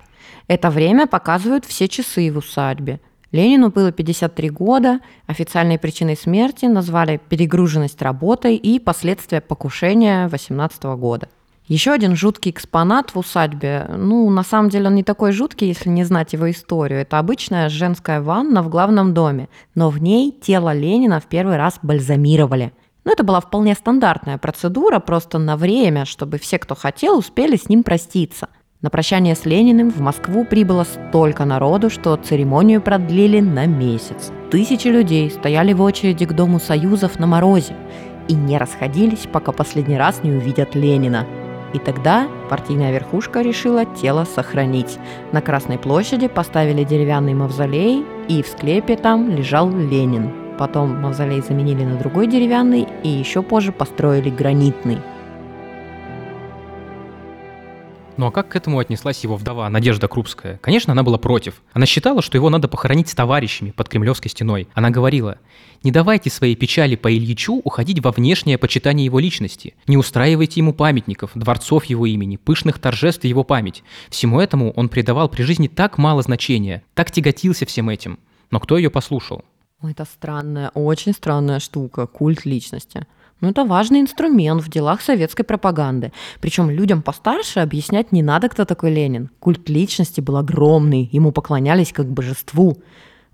Это 0.48 0.72
время 0.72 1.06
показывают 1.06 1.66
все 1.66 1.88
часы 1.88 2.32
в 2.32 2.38
усадьбе. 2.38 3.00
Ленину 3.32 3.70
было 3.70 3.92
53 3.92 4.50
года, 4.50 5.02
официальной 5.28 5.78
причиной 5.78 6.18
смерти 6.18 6.66
назвали 6.66 7.22
перегруженность 7.30 8.02
работой 8.02 8.56
и 8.56 8.80
последствия 8.80 9.40
покушения 9.40 10.28
18 10.30 10.84
года. 10.98 11.30
Еще 11.68 11.92
один 11.92 12.16
жуткий 12.16 12.50
экспонат 12.50 13.14
в 13.14 13.20
усадьбе, 13.20 13.86
ну, 13.96 14.28
на 14.32 14.42
самом 14.42 14.70
деле 14.70 14.88
он 14.88 14.96
не 14.96 15.04
такой 15.04 15.32
жуткий, 15.32 15.68
если 15.68 15.90
не 15.90 16.04
знать 16.04 16.34
его 16.34 16.50
историю. 16.50 17.02
Это 17.02 17.20
обычная 17.20 17.70
женская 17.70 18.20
ванна 18.20 18.64
в 18.64 18.70
главном 18.70 19.14
доме, 19.14 19.48
но 19.76 19.92
в 19.92 20.02
ней 20.02 20.32
тело 20.32 20.74
Ленина 20.74 21.20
в 21.20 21.28
первый 21.28 21.58
раз 21.58 21.78
бальзамировали. 21.84 22.74
Ну, 23.04 23.12
это 23.12 23.24
была 23.24 23.40
вполне 23.40 23.74
стандартная 23.74 24.38
процедура, 24.38 25.00
просто 25.00 25.40
на 25.40 25.58
время, 25.58 26.06
чтобы 26.06 26.38
все, 26.38 26.60
кто 26.60 26.76
хотел, 26.76 27.18
успели 27.18 27.56
с 27.56 27.70
ним 27.70 27.84
проститься. 27.84 28.50
На 28.82 28.90
прощание 28.90 29.36
с 29.36 29.46
Лениным 29.46 29.90
в 29.90 30.00
Москву 30.00 30.46
прибыло 30.46 30.86
столько 30.86 31.46
народу, 31.46 31.90
что 31.90 32.16
церемонию 32.16 32.82
продлили 32.82 33.40
на 33.40 33.66
месяц. 33.66 34.32
Тысячи 34.52 34.88
людей 34.88 35.30
стояли 35.32 35.74
в 35.74 35.82
очереди 35.82 36.26
к 36.26 36.34
Дому 36.34 36.60
Союзов 36.60 37.20
на 37.20 37.28
морозе 37.28 37.76
и 38.28 38.34
не 38.34 38.58
расходились, 38.58 39.28
пока 39.32 39.52
последний 39.52 39.98
раз 39.98 40.24
не 40.24 40.32
увидят 40.32 40.76
Ленина– 40.76 41.26
и 41.74 41.80
тогда 41.80 42.28
партийная 42.50 42.92
верхушка 42.92 43.42
решила 43.42 43.86
тело 43.86 44.26
сохранить. 44.26 44.98
На 45.32 45.42
Красной 45.42 45.78
площади 45.78 46.28
поставили 46.28 46.84
деревянный 46.84 47.34
мавзолей, 47.34 48.06
и 48.28 48.42
в 48.42 48.48
склепе 48.48 48.96
там 48.96 49.30
лежал 49.30 49.70
Ленин. 49.70 50.49
Потом 50.60 51.00
мавзолей 51.00 51.40
заменили 51.40 51.86
на 51.86 51.96
другой 51.96 52.28
деревянный, 52.28 52.86
и 53.02 53.08
еще 53.08 53.42
позже 53.42 53.72
построили 53.72 54.30
гранитный. 54.30 54.98
Ну 58.18 58.26
а 58.26 58.32
как 58.32 58.50
к 58.50 58.58
этому 58.58 58.78
отнеслась 58.80 59.24
его 59.24 59.38
вдова 59.38 59.70
Надежда 59.70 60.10
Крупская? 60.10 60.58
Конечно, 60.58 60.92
она 60.92 61.04
была 61.04 61.18
против. 61.18 61.62
Она 61.72 61.86
считала, 61.86 62.22
что 62.22 62.36
его 62.36 62.50
надо 62.50 62.68
похоронить 62.68 63.08
с 63.08 63.16
товарищами 63.16 63.72
под 63.72 63.88
Кремлевской 63.88 64.30
стеной. 64.30 64.68
Она 64.74 64.90
говорила, 64.90 65.38
не 65.82 65.92
давайте 65.92 66.30
своей 66.30 66.58
печали 66.58 66.98
по 66.98 67.10
Ильичу 67.10 67.62
уходить 67.64 68.04
во 68.04 68.12
внешнее 68.12 68.58
почитание 68.58 69.06
его 69.06 69.20
личности. 69.20 69.76
Не 69.88 69.96
устраивайте 69.96 70.60
ему 70.60 70.74
памятников, 70.74 71.32
дворцов 71.36 71.86
его 71.86 72.06
имени, 72.06 72.36
пышных 72.36 72.80
торжеств 72.80 73.24
его 73.24 73.46
память. 73.46 73.82
Всему 74.10 74.42
этому 74.42 74.72
он 74.72 74.90
придавал 74.90 75.30
при 75.30 75.44
жизни 75.44 75.70
так 75.70 75.98
мало 75.98 76.22
значения, 76.22 76.84
так 76.96 77.12
тяготился 77.12 77.66
всем 77.66 77.90
этим. 77.90 78.20
Но 78.52 78.60
кто 78.60 78.78
ее 78.78 78.90
послушал? 78.90 79.46
Это 79.82 80.04
странная, 80.04 80.72
очень 80.74 81.14
странная 81.14 81.60
штука, 81.60 82.06
культ 82.06 82.44
личности. 82.46 83.08
Но 83.40 83.50
это 83.50 83.64
важный 83.64 84.02
инструмент 84.02 84.62
в 84.62 84.70
делах 84.70 85.02
советской 85.02 85.44
пропаганды. 85.44 86.12
Причем 86.42 86.70
людям 86.70 87.02
постарше 87.02 87.62
объяснять 87.62 88.12
не 88.12 88.22
надо, 88.22 88.50
кто 88.50 88.66
такой 88.66 88.92
Ленин. 88.92 89.30
Культ 89.40 89.70
личности 89.70 90.20
был 90.20 90.36
огромный, 90.36 91.08
ему 91.14 91.32
поклонялись 91.32 91.94
как 91.94 92.08
божеству. 92.08 92.78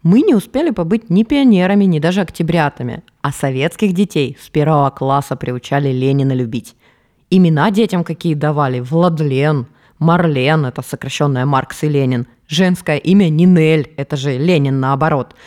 Мы 0.04 0.22
не 0.22 0.36
успели 0.36 0.70
побыть 0.70 1.10
ни 1.10 1.24
пионерами, 1.24 1.86
ни 1.86 1.98
даже 1.98 2.22
октябрятами, 2.22 3.02
а 3.24 3.32
советских 3.32 3.94
детей 3.94 4.38
с 4.40 4.50
первого 4.50 4.92
класса 4.92 5.36
приучали 5.36 5.90
Ленина 5.92 6.34
любить. 6.34 6.76
Имена 7.32 7.72
детям 7.72 8.04
какие 8.04 8.36
давали– 8.36 8.80
Владлен, 8.82 9.66
Марлен– 9.98 10.66
это 10.68 10.84
сокращенная 10.84 11.48
Маркс 11.48 11.82
и 11.82 11.90
Ленин, 11.90 12.28
женское 12.48 12.98
имя 12.98 13.30
Нинель– 13.30 13.90
это 13.98 14.16
же 14.16 14.38
Ленин 14.38 14.80
наоборот– 14.80 15.34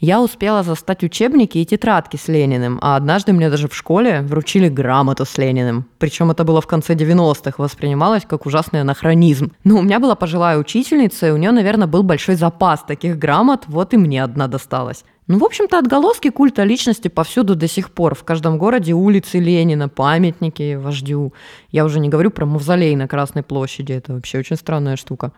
я 0.00 0.22
успела 0.22 0.62
застать 0.62 1.04
учебники 1.04 1.58
и 1.58 1.66
тетрадки 1.66 2.16
с 2.16 2.26
Лениным, 2.26 2.78
а 2.80 2.96
однажды 2.96 3.34
мне 3.34 3.50
даже 3.50 3.68
в 3.68 3.74
школе 3.76 4.22
вручили 4.22 4.68
грамоту 4.68 5.26
с 5.26 5.36
Лениным. 5.36 5.86
Причем 5.98 6.30
это 6.30 6.44
было 6.44 6.62
в 6.62 6.66
конце 6.66 6.94
90-х, 6.94 7.54
воспринималось 7.58 8.24
как 8.26 8.46
ужасный 8.46 8.80
анахронизм. 8.80 9.52
Но 9.62 9.78
у 9.78 9.82
меня 9.82 10.00
была 10.00 10.14
пожилая 10.14 10.56
учительница, 10.58 11.28
и 11.28 11.30
у 11.30 11.36
нее, 11.36 11.50
наверное, 11.50 11.86
был 11.86 12.02
большой 12.02 12.36
запас 12.36 12.82
таких 12.82 13.18
грамот, 13.18 13.64
вот 13.66 13.92
и 13.92 13.98
мне 13.98 14.24
одна 14.24 14.48
досталась. 14.48 15.04
Ну, 15.26 15.38
в 15.38 15.44
общем-то, 15.44 15.78
отголоски 15.78 16.30
культа 16.30 16.64
личности 16.64 17.08
повсюду 17.08 17.54
до 17.54 17.68
сих 17.68 17.92
пор. 17.92 18.14
В 18.14 18.24
каждом 18.24 18.58
городе 18.58 18.94
улицы 18.94 19.38
Ленина, 19.38 19.88
памятники 19.88 20.76
вождю. 20.76 21.34
Я 21.70 21.84
уже 21.84 22.00
не 22.00 22.08
говорю 22.08 22.30
про 22.30 22.46
мавзолей 22.46 22.96
на 22.96 23.06
Красной 23.06 23.42
площади. 23.42 23.92
Это 23.92 24.14
вообще 24.14 24.38
очень 24.38 24.56
странная 24.56 24.96
штука. 24.96 25.32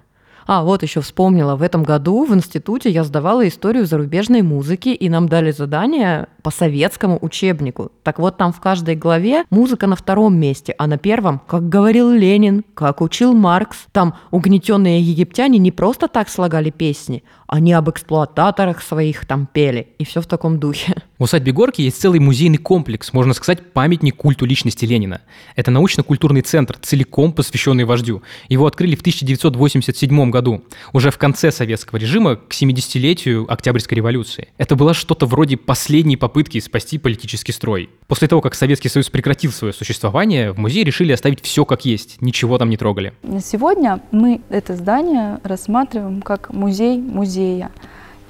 А, 0.47 0.63
вот 0.65 0.83
еще 0.83 1.01
вспомнила, 1.01 1.57
в 1.57 1.63
этом 1.63 1.83
году 1.83 2.25
в 2.25 2.35
институте 2.35 2.91
я 2.91 3.05
сдавала 3.05 3.47
историю 3.47 3.87
зарубежной 3.87 4.43
музыки, 4.43 4.91
и 4.91 5.09
нам 5.09 5.29
дали 5.29 5.51
задание 5.51 6.29
по 6.43 6.51
советскому 6.51 7.19
учебнику. 7.21 7.93
Так 8.03 8.19
вот, 8.19 8.37
там 8.37 8.53
в 8.53 8.61
каждой 8.61 8.97
главе 8.97 9.45
музыка 9.51 9.87
на 9.87 9.97
втором 9.97 10.37
месте, 10.37 10.75
а 10.79 10.87
на 10.87 10.99
первом, 10.99 11.41
как 11.47 11.69
говорил 11.69 12.11
Ленин, 12.11 12.65
как 12.75 13.01
учил 13.01 13.33
Маркс. 13.33 13.87
Там 13.93 14.15
угнетенные 14.31 15.01
египтяне 15.01 15.59
не 15.59 15.71
просто 15.71 16.09
так 16.09 16.29
слагали 16.29 16.71
песни, 16.71 17.23
они 17.53 17.75
об 17.75 17.91
эксплуататорах 17.91 18.83
своих 18.83 19.27
там 19.27 19.47
пели, 19.53 19.89
и 19.99 20.05
все 20.05 20.23
в 20.23 20.27
таком 20.27 20.59
духе. 20.59 20.95
В 21.19 21.25
усадьбе 21.25 21.53
Горки 21.53 21.83
есть 21.83 22.01
целый 22.01 22.19
музейный 22.19 22.59
комплекс, 22.59 23.13
можно 23.13 23.33
сказать, 23.33 23.73
памятник 23.73 24.17
культу 24.17 24.45
личности 24.45 24.85
Ленина. 24.87 25.21
Это 25.55 25.71
научно-культурный 25.71 26.41
центр, 26.41 26.77
целиком 26.81 27.33
посвященный 27.33 27.85
вождю. 27.85 28.23
Его 28.49 28.67
открыли 28.67 28.97
в 28.97 29.01
1987 29.01 30.31
году, 30.31 30.65
уже 30.93 31.13
в 31.13 31.19
конце 31.19 31.53
советского 31.53 31.99
режима, 31.99 32.37
к 32.37 32.53
70-летию 32.53 33.47
Октябрьской 33.53 33.97
революции. 33.97 34.49
Это 34.59 34.75
было 34.75 34.95
что-то 34.95 35.27
вроде 35.27 35.57
последней 35.57 36.17
попытки 36.17 36.32
спасти 36.61 36.99
политический 36.99 37.53
строй. 37.53 37.91
После 38.07 38.29
того, 38.29 38.41
как 38.41 38.55
Советский 38.55 38.89
Союз 38.89 39.09
прекратил 39.11 39.53
свое 39.53 39.73
существование, 39.73 40.53
в 40.53 40.59
музее 40.59 40.85
решили 40.85 41.13
оставить 41.13 41.41
все 41.43 41.65
как 41.65 41.85
есть, 41.85 42.21
ничего 42.21 42.59
там 42.59 42.71
не 42.71 42.77
трогали. 42.77 43.13
Сегодня 43.41 44.01
мы 44.11 44.41
это 44.49 44.77
здание 44.77 45.39
рассматриваем 45.45 46.23
как 46.23 46.53
музей 46.53 46.99
музея 46.99 47.71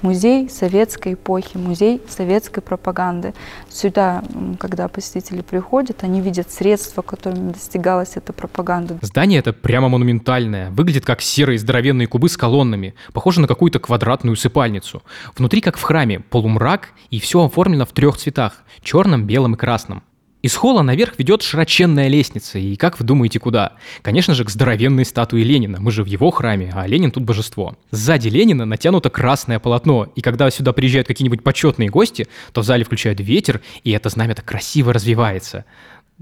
музей 0.03 0.49
советской 0.49 1.13
эпохи, 1.13 1.57
музей 1.57 2.01
советской 2.07 2.61
пропаганды. 2.61 3.33
Сюда, 3.69 4.23
когда 4.59 4.87
посетители 4.87 5.41
приходят, 5.41 6.03
они 6.03 6.21
видят 6.21 6.51
средства, 6.51 7.01
которыми 7.01 7.53
достигалась 7.53 8.11
эта 8.15 8.33
пропаганда. 8.33 8.99
Здание 9.01 9.39
это 9.39 9.53
прямо 9.53 9.89
монументальное, 9.89 10.69
выглядит 10.69 11.05
как 11.05 11.21
серые 11.21 11.57
здоровенные 11.57 12.07
кубы 12.07 12.29
с 12.29 12.37
колоннами, 12.37 12.93
похоже 13.13 13.41
на 13.41 13.47
какую-то 13.47 13.79
квадратную 13.79 14.33
усыпальницу. 14.33 15.01
Внутри, 15.35 15.61
как 15.61 15.77
в 15.77 15.81
храме, 15.81 16.19
полумрак, 16.19 16.89
и 17.09 17.19
все 17.19 17.43
оформлено 17.43 17.85
в 17.85 17.93
трех 17.93 18.17
цветах– 18.17 18.63
черном, 18.83 19.25
белом 19.25 19.55
и 19.55 19.57
красном. 19.57 20.03
Из 20.43 20.57
холла 20.57 20.81
наверх 20.81 21.17
ведет 21.17 21.41
широченная 21.41 22.09
лестница, 22.09 22.59
и 22.59 22.75
как 22.75 22.99
вы 22.99 23.05
думаете, 23.05 23.39
куда? 23.39 23.77
Конечно 24.01 24.35
же, 24.35 24.43
к 24.43 24.49
здоровенной 24.49 25.05
статуе 25.05 25.41
Ленина, 25.41 25.79
мы 25.79 25.89
же 25.89 26.03
в 26.03 26.05
его 26.05 26.31
храме, 26.31 26.69
а 26.75 26.85
Ленин 26.85 27.11
тут 27.11 27.23
божество. 27.23 27.77
Сзади 27.91 28.27
Ленина 28.27 28.65
натянуто 28.65 29.09
красное 29.09 29.59
полотно, 29.59 30.11
и 30.17 30.19
когда 30.19 30.51
сюда 30.51 30.73
приезжают 30.73 31.07
какие-нибудь 31.07 31.43
почетные 31.43 31.87
гости, 31.87 32.27
то 32.51 32.59
в 32.59 32.65
зале 32.65 32.83
включают 32.83 33.21
ветер, 33.21 33.61
и 33.85 33.91
это 33.91 34.09
знамя 34.09 34.35
так 34.35 34.43
красиво 34.43 34.91
развивается. 34.91 35.63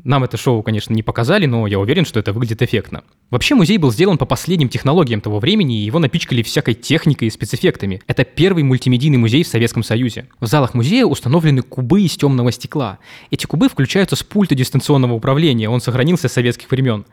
Нам 0.03 0.23
это 0.23 0.37
шоу, 0.37 0.63
конечно, 0.63 0.93
не 0.93 1.03
показали, 1.03 1.45
но 1.45 1.67
я 1.67 1.77
уверен, 1.77 2.05
что 2.05 2.19
это 2.19 2.31
выглядит 2.31 2.61
эффектно. 2.61 3.03
Вообще 3.29 3.55
музей 3.55 3.77
был 3.77 3.91
сделан 3.91 4.17
по 4.17 4.25
последним 4.25 4.69
технологиям 4.69 5.21
того 5.21 5.39
времени, 5.39 5.79
и 5.79 5.85
его 5.85 5.99
напичкали 5.99 6.43
всякой 6.43 6.75
техникой 6.75 7.27
и 7.27 7.31
спецэффектами. 7.31 8.01
Это 8.07 8.23
первый 8.23 8.63
мультимедийный 8.63 9.17
музей 9.17 9.43
в 9.43 9.47
Советском 9.47 9.83
Союзе. 9.83 10.27
В 10.39 10.47
залах 10.47 10.73
музея 10.73 11.05
установлены 11.05 11.61
кубы 11.61 12.01
из 12.01 12.15
темного 12.15 12.51
стекла. 12.51 12.99
Эти 13.31 13.45
кубы 13.45 13.67
включаются 13.67 14.15
с 14.15 14.23
пульта 14.23 14.55
дистанционного 14.55 15.13
управления, 15.13 15.69
он 15.69 15.81
сохранился 15.81 16.29
с 16.29 16.33
советских 16.33 16.71
времен. 16.71 17.05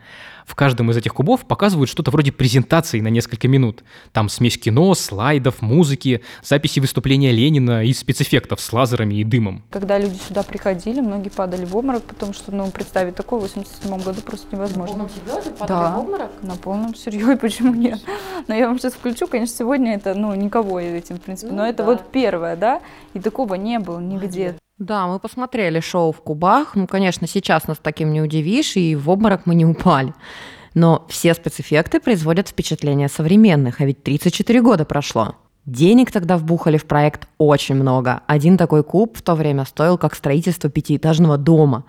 В 0.48 0.54
каждом 0.54 0.90
из 0.90 0.96
этих 0.96 1.12
кубов 1.12 1.44
показывают 1.44 1.90
что-то 1.90 2.11
вроде 2.11 2.32
презентации 2.32 3.00
на 3.00 3.08
несколько 3.08 3.48
минут. 3.48 3.84
Там 4.12 4.30
смесь 4.30 4.56
кино, 4.58 4.94
слайдов, 4.94 5.61
музыки, 5.61 6.22
записи 6.42 6.80
выступления 6.80 7.32
Ленина 7.32 7.84
и 7.84 7.92
спецэффектов 7.92 8.58
с 8.58 8.72
лазерами 8.72 9.16
и 9.16 9.24
дымом. 9.24 9.62
Когда 9.68 9.98
люди 9.98 10.16
сюда 10.26 10.42
приходили, 10.42 11.02
многие 11.02 11.28
падали 11.28 11.66
в 11.66 11.76
обморок, 11.76 12.02
потому 12.04 12.32
что 12.32 12.50
ну, 12.50 12.70
представить 12.70 13.14
такое 13.14 13.40
в 13.40 13.42
87 13.42 13.98
году 14.02 14.22
просто 14.22 14.46
невозможно. 14.56 14.96
На 14.96 15.04
полном 15.04 15.11
серьезе 15.11 15.50
падали 15.50 15.68
Да. 15.78 15.90
в 15.92 15.98
обморок? 16.00 16.30
На 16.42 16.56
полном 16.56 16.94
серьезе, 16.94 17.37
почему 17.40 17.74
нет? 17.74 18.00
Но 18.48 18.54
я 18.54 18.68
вам 18.68 18.78
сейчас 18.78 18.94
включу, 18.94 19.26
конечно, 19.26 19.54
сегодня 19.54 19.94
это, 19.96 20.14
ну, 20.14 20.34
никого 20.34 20.80
этим, 20.80 21.16
в 21.16 21.20
принципе, 21.20 21.52
но 21.52 21.58
Ну 21.58 21.68
это 21.68 21.78
да. 21.82 21.84
вот 21.84 22.11
первое, 22.11 22.56
да, 22.56 22.80
и 23.12 23.20
такого 23.20 23.54
не 23.56 23.78
было 23.78 23.98
нигде. 24.00 24.56
Да, 24.78 25.08
мы 25.08 25.18
посмотрели 25.18 25.80
шоу 25.80 26.12
в 26.12 26.20
кубах. 26.20 26.76
Ну, 26.76 26.86
конечно, 26.86 27.26
сейчас 27.26 27.66
нас 27.66 27.78
таким 27.82 28.12
не 28.12 28.22
удивишь, 28.22 28.76
и 28.76 28.94
в 28.94 29.10
обморок 29.10 29.44
мы 29.44 29.56
не 29.56 29.66
упали. 29.66 30.14
Но 30.74 31.04
все 31.08 31.34
спецэффекты 31.34 31.98
производят 31.98 32.48
впечатление 32.48 33.08
современных, 33.08 33.80
а 33.80 33.84
ведь 33.84 34.04
34 34.04 34.62
года 34.62 34.84
прошло. 34.84 35.34
Денег 35.66 36.12
тогда 36.12 36.38
вбухали 36.38 36.76
в 36.76 36.86
проект 36.86 37.28
очень 37.38 37.74
много. 37.74 38.22
Один 38.26 38.56
такой 38.56 38.84
куб 38.84 39.18
в 39.18 39.22
то 39.22 39.34
время 39.34 39.64
стоил 39.64 39.98
как 39.98 40.14
строительство 40.14 40.70
пятиэтажного 40.70 41.36
дома. 41.38 41.84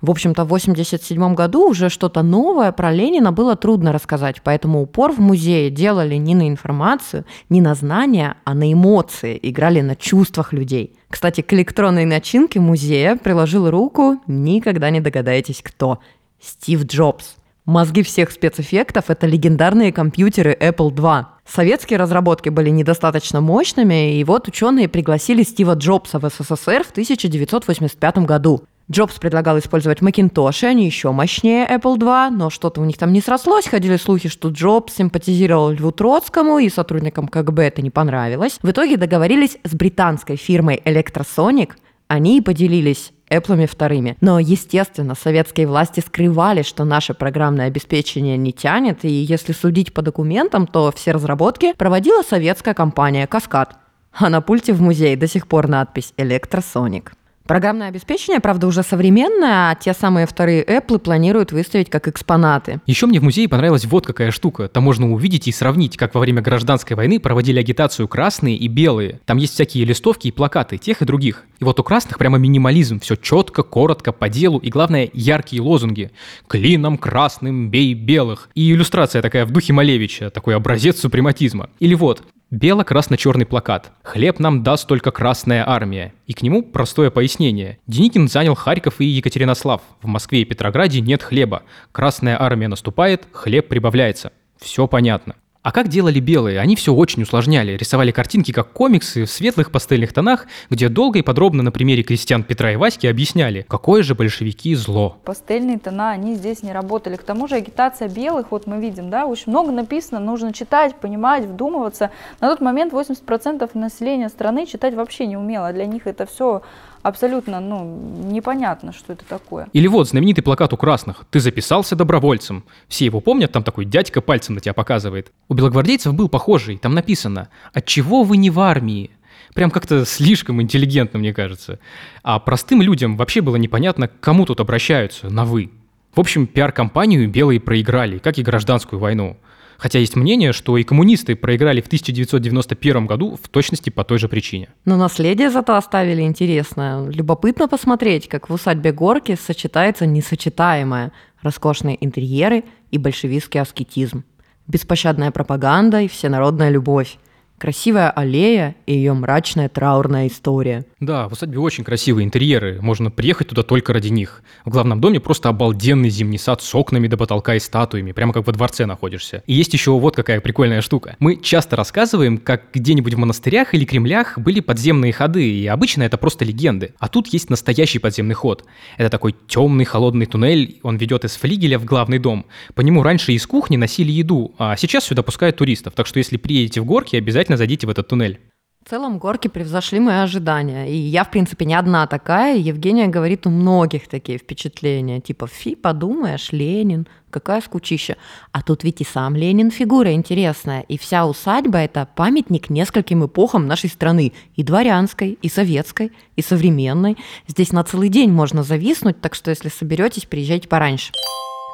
В 0.00 0.10
общем-то, 0.10 0.44
в 0.44 0.46
1987 0.46 1.34
году 1.34 1.68
уже 1.68 1.90
что-то 1.90 2.22
новое 2.22 2.72
про 2.72 2.90
Ленина 2.90 3.32
было 3.32 3.54
трудно 3.54 3.92
рассказать, 3.92 4.40
поэтому 4.42 4.80
упор 4.82 5.12
в 5.12 5.18
музее 5.18 5.70
делали 5.70 6.14
не 6.14 6.34
на 6.34 6.48
информацию, 6.48 7.26
не 7.50 7.60
на 7.60 7.74
знания, 7.74 8.36
а 8.44 8.54
на 8.54 8.72
эмоции, 8.72 9.38
играли 9.42 9.82
на 9.82 9.96
чувствах 9.96 10.54
людей. 10.54 10.94
Кстати, 11.08 11.42
к 11.42 11.52
электронной 11.52 12.06
начинке 12.06 12.60
музея 12.60 13.16
приложил 13.16 13.68
руку, 13.68 14.18
никогда 14.26 14.88
не 14.88 15.00
догадаетесь 15.00 15.60
кто, 15.62 15.98
Стив 16.40 16.84
Джобс. 16.84 17.36
Мозги 17.66 18.02
всех 18.02 18.30
спецэффектов– 18.30 19.04
это 19.10 19.26
легендарные 19.26 19.92
компьютеры 19.92 20.56
Apple 20.58 20.92
II. 20.92 21.26
Советские 21.46 21.98
разработки 21.98 22.48
были 22.48 22.70
недостаточно 22.70 23.42
мощными, 23.42 24.18
и 24.18 24.24
вот 24.24 24.48
ученые 24.48 24.88
пригласили 24.88 25.42
Стива 25.42 25.74
Джобса 25.74 26.18
в 26.18 26.28
СССР 26.28 26.84
в 26.84 26.90
1985 26.90 28.18
году. 28.18 28.62
Джобс 28.90 29.20
предлагал 29.20 29.56
использовать 29.58 30.00
Macintosh, 30.00 30.64
они 30.64 30.84
еще 30.84 31.12
мощнее 31.12 31.64
Apple 31.66 31.96
II, 31.96 32.30
но 32.30 32.50
что-то 32.50 32.80
у 32.80 32.84
них 32.84 32.98
там 32.98 33.12
не 33.12 33.20
срослось. 33.20 33.68
Ходили 33.68 33.96
слухи, 33.96 34.28
что 34.28 34.48
Джобс 34.48 34.94
симпатизировал 34.94 35.70
Льву 35.70 35.92
Троцкому, 35.92 36.58
и 36.58 36.68
сотрудникам 36.68 37.28
КГБ 37.28 37.62
это 37.68 37.82
не 37.82 37.90
понравилось. 37.90 38.58
В 38.62 38.70
итоге 38.70 38.96
договорились 38.96 39.58
с 39.62 39.74
британской 39.74 40.34
фирмой 40.34 40.82
Electrosonic, 40.84 41.72
они 42.08 42.38
и 42.38 42.40
поделились 42.40 43.12
Эпплами 43.28 43.66
вторыми. 43.66 44.16
Но, 44.20 44.40
естественно, 44.40 45.14
советские 45.14 45.68
власти 45.68 46.00
скрывали, 46.00 46.62
что 46.62 46.82
наше 46.82 47.14
программное 47.14 47.68
обеспечение 47.68 48.36
не 48.36 48.52
тянет, 48.52 49.04
и 49.04 49.08
если 49.08 49.52
судить 49.52 49.94
по 49.94 50.02
документам, 50.02 50.66
то 50.66 50.90
все 50.90 51.12
разработки 51.12 51.74
проводила 51.74 52.22
советская 52.22 52.74
компания 52.74 53.28
«Каскад». 53.28 53.76
А 54.12 54.28
на 54.28 54.40
пульте 54.40 54.72
в 54.72 54.82
музее 54.82 55.16
до 55.16 55.28
сих 55.28 55.46
пор 55.46 55.68
надпись 55.68 56.12
«Электросоник». 56.16 57.12
Программное 57.50 57.88
обеспечение, 57.88 58.38
правда, 58.38 58.68
уже 58.68 58.84
современное, 58.84 59.72
а 59.72 59.74
те 59.74 59.92
самые 59.92 60.28
вторые 60.28 60.64
Apple 60.64 61.00
планируют 61.00 61.50
выставить 61.50 61.90
как 61.90 62.06
экспонаты. 62.06 62.80
Еще 62.86 63.06
мне 63.06 63.18
в 63.18 63.24
музее 63.24 63.48
понравилась 63.48 63.86
вот 63.86 64.06
какая 64.06 64.30
штука. 64.30 64.68
Там 64.68 64.84
можно 64.84 65.12
увидеть 65.12 65.48
и 65.48 65.52
сравнить, 65.52 65.96
как 65.96 66.14
во 66.14 66.20
время 66.20 66.42
гражданской 66.42 66.94
войны 66.94 67.18
проводили 67.18 67.58
агитацию 67.58 68.06
красные 68.06 68.54
и 68.54 68.68
белые. 68.68 69.18
Там 69.26 69.38
есть 69.38 69.54
всякие 69.54 69.84
листовки 69.84 70.28
и 70.28 70.30
плакаты 70.30 70.78
тех 70.78 71.02
и 71.02 71.04
других. 71.04 71.44
И 71.58 71.64
вот 71.64 71.80
у 71.80 71.82
красных 71.82 72.18
прямо 72.18 72.38
минимализм. 72.38 73.00
Все 73.00 73.16
четко, 73.16 73.64
коротко, 73.64 74.12
по 74.12 74.28
делу 74.28 74.60
и, 74.60 74.70
главное, 74.70 75.10
яркие 75.12 75.60
лозунги. 75.60 76.12
«Клином 76.46 76.98
красным 76.98 77.68
бей 77.68 77.94
белых». 77.94 78.48
И 78.54 78.70
иллюстрация 78.70 79.22
такая 79.22 79.44
в 79.44 79.50
духе 79.50 79.72
Малевича, 79.72 80.30
такой 80.30 80.54
образец 80.54 81.00
супрематизма. 81.00 81.68
Или 81.80 81.94
вот, 81.96 82.22
Бело-красно-черный 82.50 83.46
плакат. 83.46 83.92
«Хлеб 84.02 84.40
нам 84.40 84.64
даст 84.64 84.88
только 84.88 85.12
Красная 85.12 85.68
Армия». 85.68 86.12
И 86.26 86.32
к 86.32 86.42
нему 86.42 86.64
простое 86.64 87.10
пояснение. 87.10 87.78
Деникин 87.86 88.26
занял 88.26 88.56
Харьков 88.56 89.00
и 89.00 89.04
Екатеринослав. 89.04 89.82
В 90.02 90.08
Москве 90.08 90.42
и 90.42 90.44
Петрограде 90.44 91.00
нет 91.00 91.22
хлеба. 91.22 91.62
Красная 91.92 92.42
Армия 92.42 92.66
наступает, 92.66 93.28
хлеб 93.30 93.68
прибавляется. 93.68 94.32
Все 94.58 94.88
понятно. 94.88 95.36
А 95.62 95.72
как 95.72 95.88
делали 95.88 96.20
белые? 96.20 96.58
Они 96.58 96.74
все 96.74 96.94
очень 96.94 97.22
усложняли. 97.22 97.76
Рисовали 97.76 98.12
картинки 98.12 98.50
как 98.50 98.72
комиксы 98.72 99.26
в 99.26 99.30
светлых 99.30 99.70
пастельных 99.70 100.14
тонах, 100.14 100.46
где 100.70 100.88
долго 100.88 101.18
и 101.18 101.22
подробно 101.22 101.62
на 101.62 101.70
примере 101.70 102.02
крестьян 102.02 102.44
Петра 102.44 102.72
и 102.72 102.76
Васьки 102.76 103.06
объясняли, 103.06 103.66
какое 103.68 104.02
же 104.02 104.14
большевики 104.14 104.74
зло. 104.74 105.18
Пастельные 105.22 105.78
тона, 105.78 106.12
они 106.12 106.34
здесь 106.34 106.62
не 106.62 106.72
работали. 106.72 107.16
К 107.16 107.22
тому 107.22 107.46
же 107.46 107.56
агитация 107.56 108.08
белых, 108.08 108.52
вот 108.52 108.66
мы 108.66 108.80
видим, 108.80 109.10
да, 109.10 109.26
очень 109.26 109.52
много 109.52 109.70
написано, 109.70 110.18
нужно 110.18 110.54
читать, 110.54 110.96
понимать, 110.96 111.44
вдумываться. 111.44 112.10
На 112.40 112.48
тот 112.48 112.62
момент 112.62 112.94
80% 112.94 113.70
населения 113.74 114.30
страны 114.30 114.64
читать 114.64 114.94
вообще 114.94 115.26
не 115.26 115.36
умело. 115.36 115.70
Для 115.74 115.84
них 115.84 116.06
это 116.06 116.24
все 116.24 116.62
абсолютно, 117.02 117.60
ну, 117.60 117.84
непонятно, 118.24 118.92
что 118.92 119.12
это 119.12 119.24
такое. 119.24 119.68
Или 119.72 119.86
вот 119.86 120.08
знаменитый 120.08 120.44
плакат 120.44 120.72
у 120.72 120.76
красных 120.76 121.24
«Ты 121.30 121.40
записался 121.40 121.96
добровольцем». 121.96 122.64
Все 122.88 123.04
его 123.04 123.20
помнят, 123.20 123.52
там 123.52 123.62
такой 123.62 123.84
дядька 123.84 124.20
пальцем 124.20 124.54
на 124.54 124.60
тебя 124.60 124.74
показывает. 124.74 125.32
У 125.48 125.54
белогвардейцев 125.54 126.14
был 126.14 126.28
похожий, 126.28 126.78
там 126.78 126.94
написано 126.94 127.48
«Отчего 127.72 128.22
вы 128.22 128.36
не 128.36 128.50
в 128.50 128.60
армии?» 128.60 129.10
Прям 129.54 129.70
как-то 129.70 130.04
слишком 130.04 130.62
интеллигентно, 130.62 131.18
мне 131.18 131.34
кажется. 131.34 131.80
А 132.22 132.38
простым 132.38 132.82
людям 132.82 133.16
вообще 133.16 133.40
было 133.40 133.56
непонятно, 133.56 134.08
к 134.08 134.20
кому 134.20 134.46
тут 134.46 134.60
обращаются 134.60 135.28
на 135.28 135.44
«вы». 135.44 135.70
В 136.14 136.20
общем, 136.20 136.46
пиар-компанию 136.46 137.28
белые 137.28 137.60
проиграли, 137.60 138.18
как 138.18 138.38
и 138.38 138.42
гражданскую 138.42 138.98
войну. 138.98 139.36
Хотя 139.80 139.98
есть 139.98 140.14
мнение, 140.14 140.52
что 140.52 140.76
и 140.76 140.84
коммунисты 140.84 141.34
проиграли 141.34 141.80
в 141.80 141.86
1991 141.86 143.06
году 143.06 143.38
в 143.42 143.48
точности 143.48 143.88
по 143.88 144.04
той 144.04 144.18
же 144.18 144.28
причине. 144.28 144.68
Но 144.84 144.98
наследие 144.98 145.50
зато 145.50 145.74
оставили 145.74 146.20
интересное. 146.20 147.08
Любопытно 147.08 147.66
посмотреть, 147.66 148.28
как 148.28 148.50
в 148.50 148.52
усадьбе 148.52 148.92
Горки 148.92 149.38
сочетается 149.42 150.04
несочетаемое. 150.04 151.12
Роскошные 151.40 151.96
интерьеры 152.04 152.64
и 152.90 152.98
большевистский 152.98 153.58
аскетизм. 153.58 154.24
Беспощадная 154.66 155.30
пропаганда 155.30 156.02
и 156.02 156.08
всенародная 156.08 156.68
любовь. 156.68 157.16
Красивая 157.60 158.10
аллея 158.10 158.74
и 158.86 158.94
ее 158.94 159.12
мрачная 159.12 159.68
траурная 159.68 160.26
история. 160.28 160.86
Да, 160.98 161.28
в 161.28 161.32
усадьбе 161.32 161.58
очень 161.58 161.84
красивые 161.84 162.24
интерьеры, 162.24 162.78
можно 162.80 163.10
приехать 163.10 163.48
туда 163.48 163.62
только 163.62 163.92
ради 163.92 164.08
них. 164.08 164.42
В 164.64 164.70
главном 164.70 165.00
доме 165.00 165.20
просто 165.20 165.50
обалденный 165.50 166.08
зимний 166.08 166.38
сад 166.38 166.62
с 166.62 166.74
окнами 166.74 167.06
до 167.06 167.18
потолка 167.18 167.54
и 167.54 167.60
статуями, 167.60 168.12
прямо 168.12 168.32
как 168.32 168.46
во 168.46 168.52
дворце 168.52 168.86
находишься. 168.86 169.42
И 169.46 169.52
есть 169.52 169.74
еще 169.74 169.92
вот 169.92 170.16
какая 170.16 170.40
прикольная 170.40 170.80
штука. 170.80 171.16
Мы 171.18 171.36
часто 171.36 171.76
рассказываем, 171.76 172.38
как 172.38 172.64
где-нибудь 172.72 173.14
в 173.14 173.18
монастырях 173.18 173.74
или 173.74 173.84
кремлях 173.84 174.38
были 174.38 174.60
подземные 174.60 175.12
ходы, 175.12 175.46
и 175.50 175.66
обычно 175.66 176.02
это 176.02 176.16
просто 176.16 176.46
легенды. 176.46 176.94
А 176.98 177.08
тут 177.08 177.28
есть 177.28 177.50
настоящий 177.50 177.98
подземный 177.98 178.34
ход. 178.34 178.64
Это 178.96 179.10
такой 179.10 179.36
темный 179.46 179.84
холодный 179.84 180.24
туннель, 180.24 180.80
он 180.82 180.96
ведет 180.96 181.26
из 181.26 181.36
флигеля 181.36 181.78
в 181.78 181.84
главный 181.84 182.18
дом. 182.18 182.46
По 182.74 182.80
нему 182.80 183.02
раньше 183.02 183.32
из 183.32 183.46
кухни 183.46 183.76
носили 183.76 184.10
еду, 184.10 184.54
а 184.56 184.76
сейчас 184.76 185.04
сюда 185.04 185.22
пускают 185.22 185.56
туристов, 185.56 185.92
так 185.94 186.06
что 186.06 186.18
если 186.18 186.38
приедете 186.38 186.80
в 186.80 186.86
горки, 186.86 187.16
обязательно 187.16 187.49
зайдите 187.56 187.86
в 187.86 187.90
этот 187.90 188.08
туннель. 188.08 188.40
В 188.84 188.88
целом 188.88 189.18
горки 189.18 189.46
превзошли 189.46 190.00
мои 190.00 190.16
ожидания. 190.16 190.90
И 190.90 190.96
я, 190.96 191.24
в 191.24 191.30
принципе, 191.30 191.66
не 191.66 191.74
одна 191.74 192.06
такая. 192.06 192.56
Евгения 192.56 193.08
говорит, 193.08 193.46
у 193.46 193.50
многих 193.50 194.08
такие 194.08 194.38
впечатления. 194.38 195.20
Типа, 195.20 195.46
фи, 195.46 195.74
подумаешь, 195.74 196.50
Ленин, 196.50 197.06
какая 197.28 197.60
скучища. 197.60 198.16
А 198.52 198.62
тут 198.62 198.82
ведь 198.82 199.02
и 199.02 199.04
сам 199.04 199.36
Ленин 199.36 199.70
фигура 199.70 200.12
интересная. 200.14 200.80
И 200.88 200.96
вся 200.96 201.26
усадьба– 201.26 201.78
это 201.80 202.08
памятник 202.16 202.70
нескольким 202.70 203.26
эпохам 203.26 203.66
нашей 203.66 203.90
страны. 203.90 204.32
И 204.56 204.62
дворянской, 204.62 205.38
и 205.42 205.48
советской, 205.50 206.10
и 206.36 206.42
современной. 206.42 207.18
Здесь 207.46 207.72
на 207.72 207.84
целый 207.84 208.08
день 208.08 208.32
можно 208.32 208.62
зависнуть, 208.62 209.20
так 209.20 209.34
что 209.34 209.50
если 209.50 209.68
соберетесь, 209.68 210.24
приезжайте 210.24 210.68
пораньше. 210.68 211.12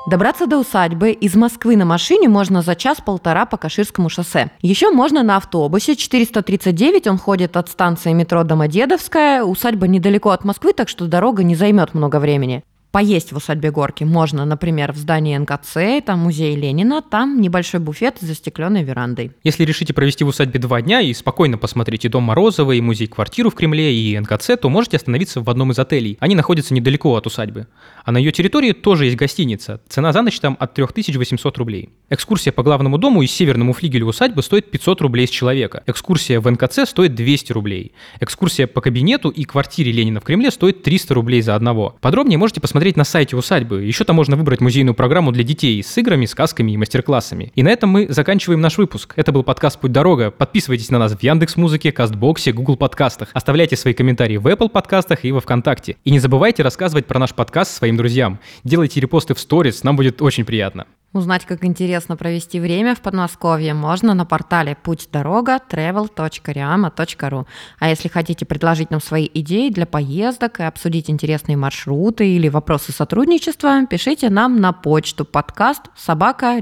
Добраться 0.07 0.47
до 0.47 0.59
усадьбы 0.59 1.11
из 1.11 1.35
Москвы 1.35 1.77
на 1.77 1.85
машине 1.85 2.29
можно 2.29 2.63
за 2.63 2.77
час-полтора 2.77 3.45
по 3.45 3.57
Каширскому 3.57 4.09
шоссе. 4.09 4.53
Еще 4.63 4.93
можно 4.93 5.25
на 5.25 5.37
автобусе 5.37 5.97
439, 5.97 7.09
он 7.09 7.19
ходит 7.19 7.57
от 7.57 7.69
станции 7.69 8.13
метро 8.13 8.45
Домодедовская. 8.45 9.43
Усадьба 9.43 9.89
недалеко 9.89 10.31
от 10.31 10.45
Москвы, 10.45 10.75
так 10.75 10.89
что 10.89 11.09
дорога 11.09 11.43
не 11.43 11.57
займет 11.57 11.93
много 11.93 12.21
времени. 12.21 12.63
Поесть 12.97 13.31
в 13.31 13.37
усадьбе 13.37 13.71
Горки 13.71 14.05
можно, 14.05 14.47
например, 14.47 14.91
в 14.93 14.97
здании 14.97 15.37
НКЦ, 15.37 16.03
там 16.03 16.21
музей 16.21 16.57
Ленина, 16.57 17.03
там 17.03 17.43
небольшой 17.43 17.79
буфет 17.79 18.17
с 18.19 18.25
застекленной 18.25 18.85
верандой. 18.85 19.33
Если 19.45 19.65
решите 19.65 19.93
провести 19.93 20.25
в 20.25 20.29
усадьбе 20.29 20.59
два 20.59 20.81
дня 20.81 21.03
и 21.03 21.13
спокойно 21.13 21.59
посмотреть 21.59 22.07
и 22.07 22.09
дом 22.09 22.23
Морозова, 22.23 22.73
и 22.73 22.81
музей-квартиру 22.81 23.51
в 23.51 23.55
Кремле, 23.55 23.95
и 23.95 24.19
НКЦ, 24.19 24.53
то 24.59 24.71
можете 24.71 24.97
остановиться 24.97 25.43
в 25.43 25.51
одном 25.51 25.73
из 25.73 25.79
отелей. 25.79 26.17
Они 26.21 26.35
находятся 26.35 26.73
недалеко 26.73 27.15
от 27.15 27.27
усадьбы. 27.27 27.67
А 28.07 28.13
на 28.13 28.17
ее 28.17 28.33
территории 28.33 28.73
тоже 28.73 29.05
есть 29.05 29.19
гостиница. 29.19 29.83
Цена 29.91 30.15
за 30.15 30.23
ночь 30.23 30.41
там 30.41 30.57
от 30.59 30.73
3800 30.73 31.59
рублей. 31.59 31.91
Экскурсия 32.09 32.51
по 32.51 32.63
главному 32.63 32.97
дому 32.97 33.21
и 33.21 33.27
северному 33.27 33.75
флигелю 33.75 34.07
усадьбы 34.07 34.43
стоит 34.43 34.71
500 34.71 35.03
рублей 35.03 35.27
с 35.27 35.31
человека. 35.31 35.83
Экскурсия 35.85 36.41
в 36.41 36.51
НКЦ 36.51 36.89
стоит 36.89 37.15
200 37.15 37.53
рублей. 37.53 37.93
Экскурсия 38.21 38.67
по 38.67 38.81
кабинету 38.81 39.29
и 39.29 39.45
квартире 39.45 39.93
Ленина 39.93 40.21
в 40.21 40.25
Кремле 40.25 40.51
стоит 40.51 40.83
300 40.83 41.13
рублей 41.13 41.43
за 41.43 41.57
одного. 41.57 41.95
Подробнее 42.01 42.39
можете 42.39 42.63
посмотреть 42.87 42.97
на 42.97 43.05
сайте 43.05 43.37
усадьбы. 43.37 43.83
Еще 43.83 44.05
там 44.05 44.15
можно 44.15 44.37
выбрать 44.37 44.61
музейную 44.61 44.95
программу 44.95 45.33
для 45.33 45.43
детей 45.43 45.83
с 45.83 45.99
играми, 45.99 46.25
сказками 46.25 46.71
и 46.71 46.77
мастер-классами. 46.77 47.51
И 47.57 47.65
на 47.65 47.69
этом 47.71 47.91
мы 47.91 48.07
заканчиваем 48.09 48.61
наш 48.61 48.79
выпуск. 48.79 49.13
Это 49.17 49.33
был 49.33 49.43
подкаст 49.43 49.81
«Путь 49.81 49.91
дорога». 49.91 50.31
Подписывайтесь 50.31 50.93
на 50.93 51.01
нас 51.01 51.13
в 51.13 51.21
Яндекс 51.21 51.57
Музыке, 51.57 51.91
Кастбоксе, 51.91 52.53
Google 52.53 52.77
подкастах. 52.77 53.31
Оставляйте 53.33 53.75
свои 53.75 53.93
комментарии 53.93 54.37
в 54.37 54.47
Apple 54.47 54.69
подкастах 54.69 55.25
и 55.25 55.33
во 55.33 55.41
Вконтакте. 55.41 55.97
И 56.05 56.13
не 56.13 56.21
забывайте 56.21 56.63
рассказывать 56.63 57.07
про 57.07 57.19
наш 57.19 57.35
подкаст 57.35 57.77
своим 57.77 57.97
друзьям. 57.97 58.39
Делайте 58.63 59.01
репосты 59.01 59.35
в 59.35 59.41
сторис, 59.41 59.83
нам 59.83 59.97
будет 59.97 60.23
очень 60.23 60.45
приятно. 60.45 60.87
Узнать, 61.17 61.47
как 61.47 61.65
интересно 61.65 62.15
провести 62.15 62.61
время 62.61 62.95
в 62.95 63.01
Подмосковье, 63.01 63.73
можно 63.73 64.13
на 64.13 64.27
портале 64.27 64.77
путь 64.77 65.09
дорога 65.11 65.59
travel.riama.ru. 65.67 67.47
А 67.79 67.89
если 67.89 68.09
хотите 68.09 68.45
предложить 68.45 68.91
нам 68.91 69.01
свои 69.01 69.27
идеи 69.33 69.71
для 69.71 69.87
поездок 69.87 70.61
и 70.61 70.65
обсудить 70.65 71.09
интересные 71.09 71.57
маршруты 71.57 72.29
или 72.29 72.51
вопросы 72.51 72.93
сотрудничества, 72.93 73.87
пишите 73.89 74.29
нам 74.29 74.61
на 74.61 74.75
почту 74.75 75.25
подкаст 75.25 75.85
собака 75.97 76.59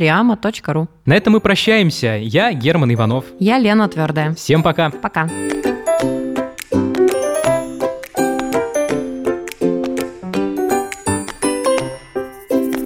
На 1.04 1.14
этом 1.16 1.32
мы 1.32 1.40
прощаемся. 1.40 2.16
Я 2.22 2.52
Герман 2.52 2.94
Иванов. 2.94 3.24
Я 3.40 3.58
Лена 3.58 3.88
Твердая. 3.88 4.34
Всем 4.34 4.62
пока. 4.62 4.90
Пока. 4.90 5.28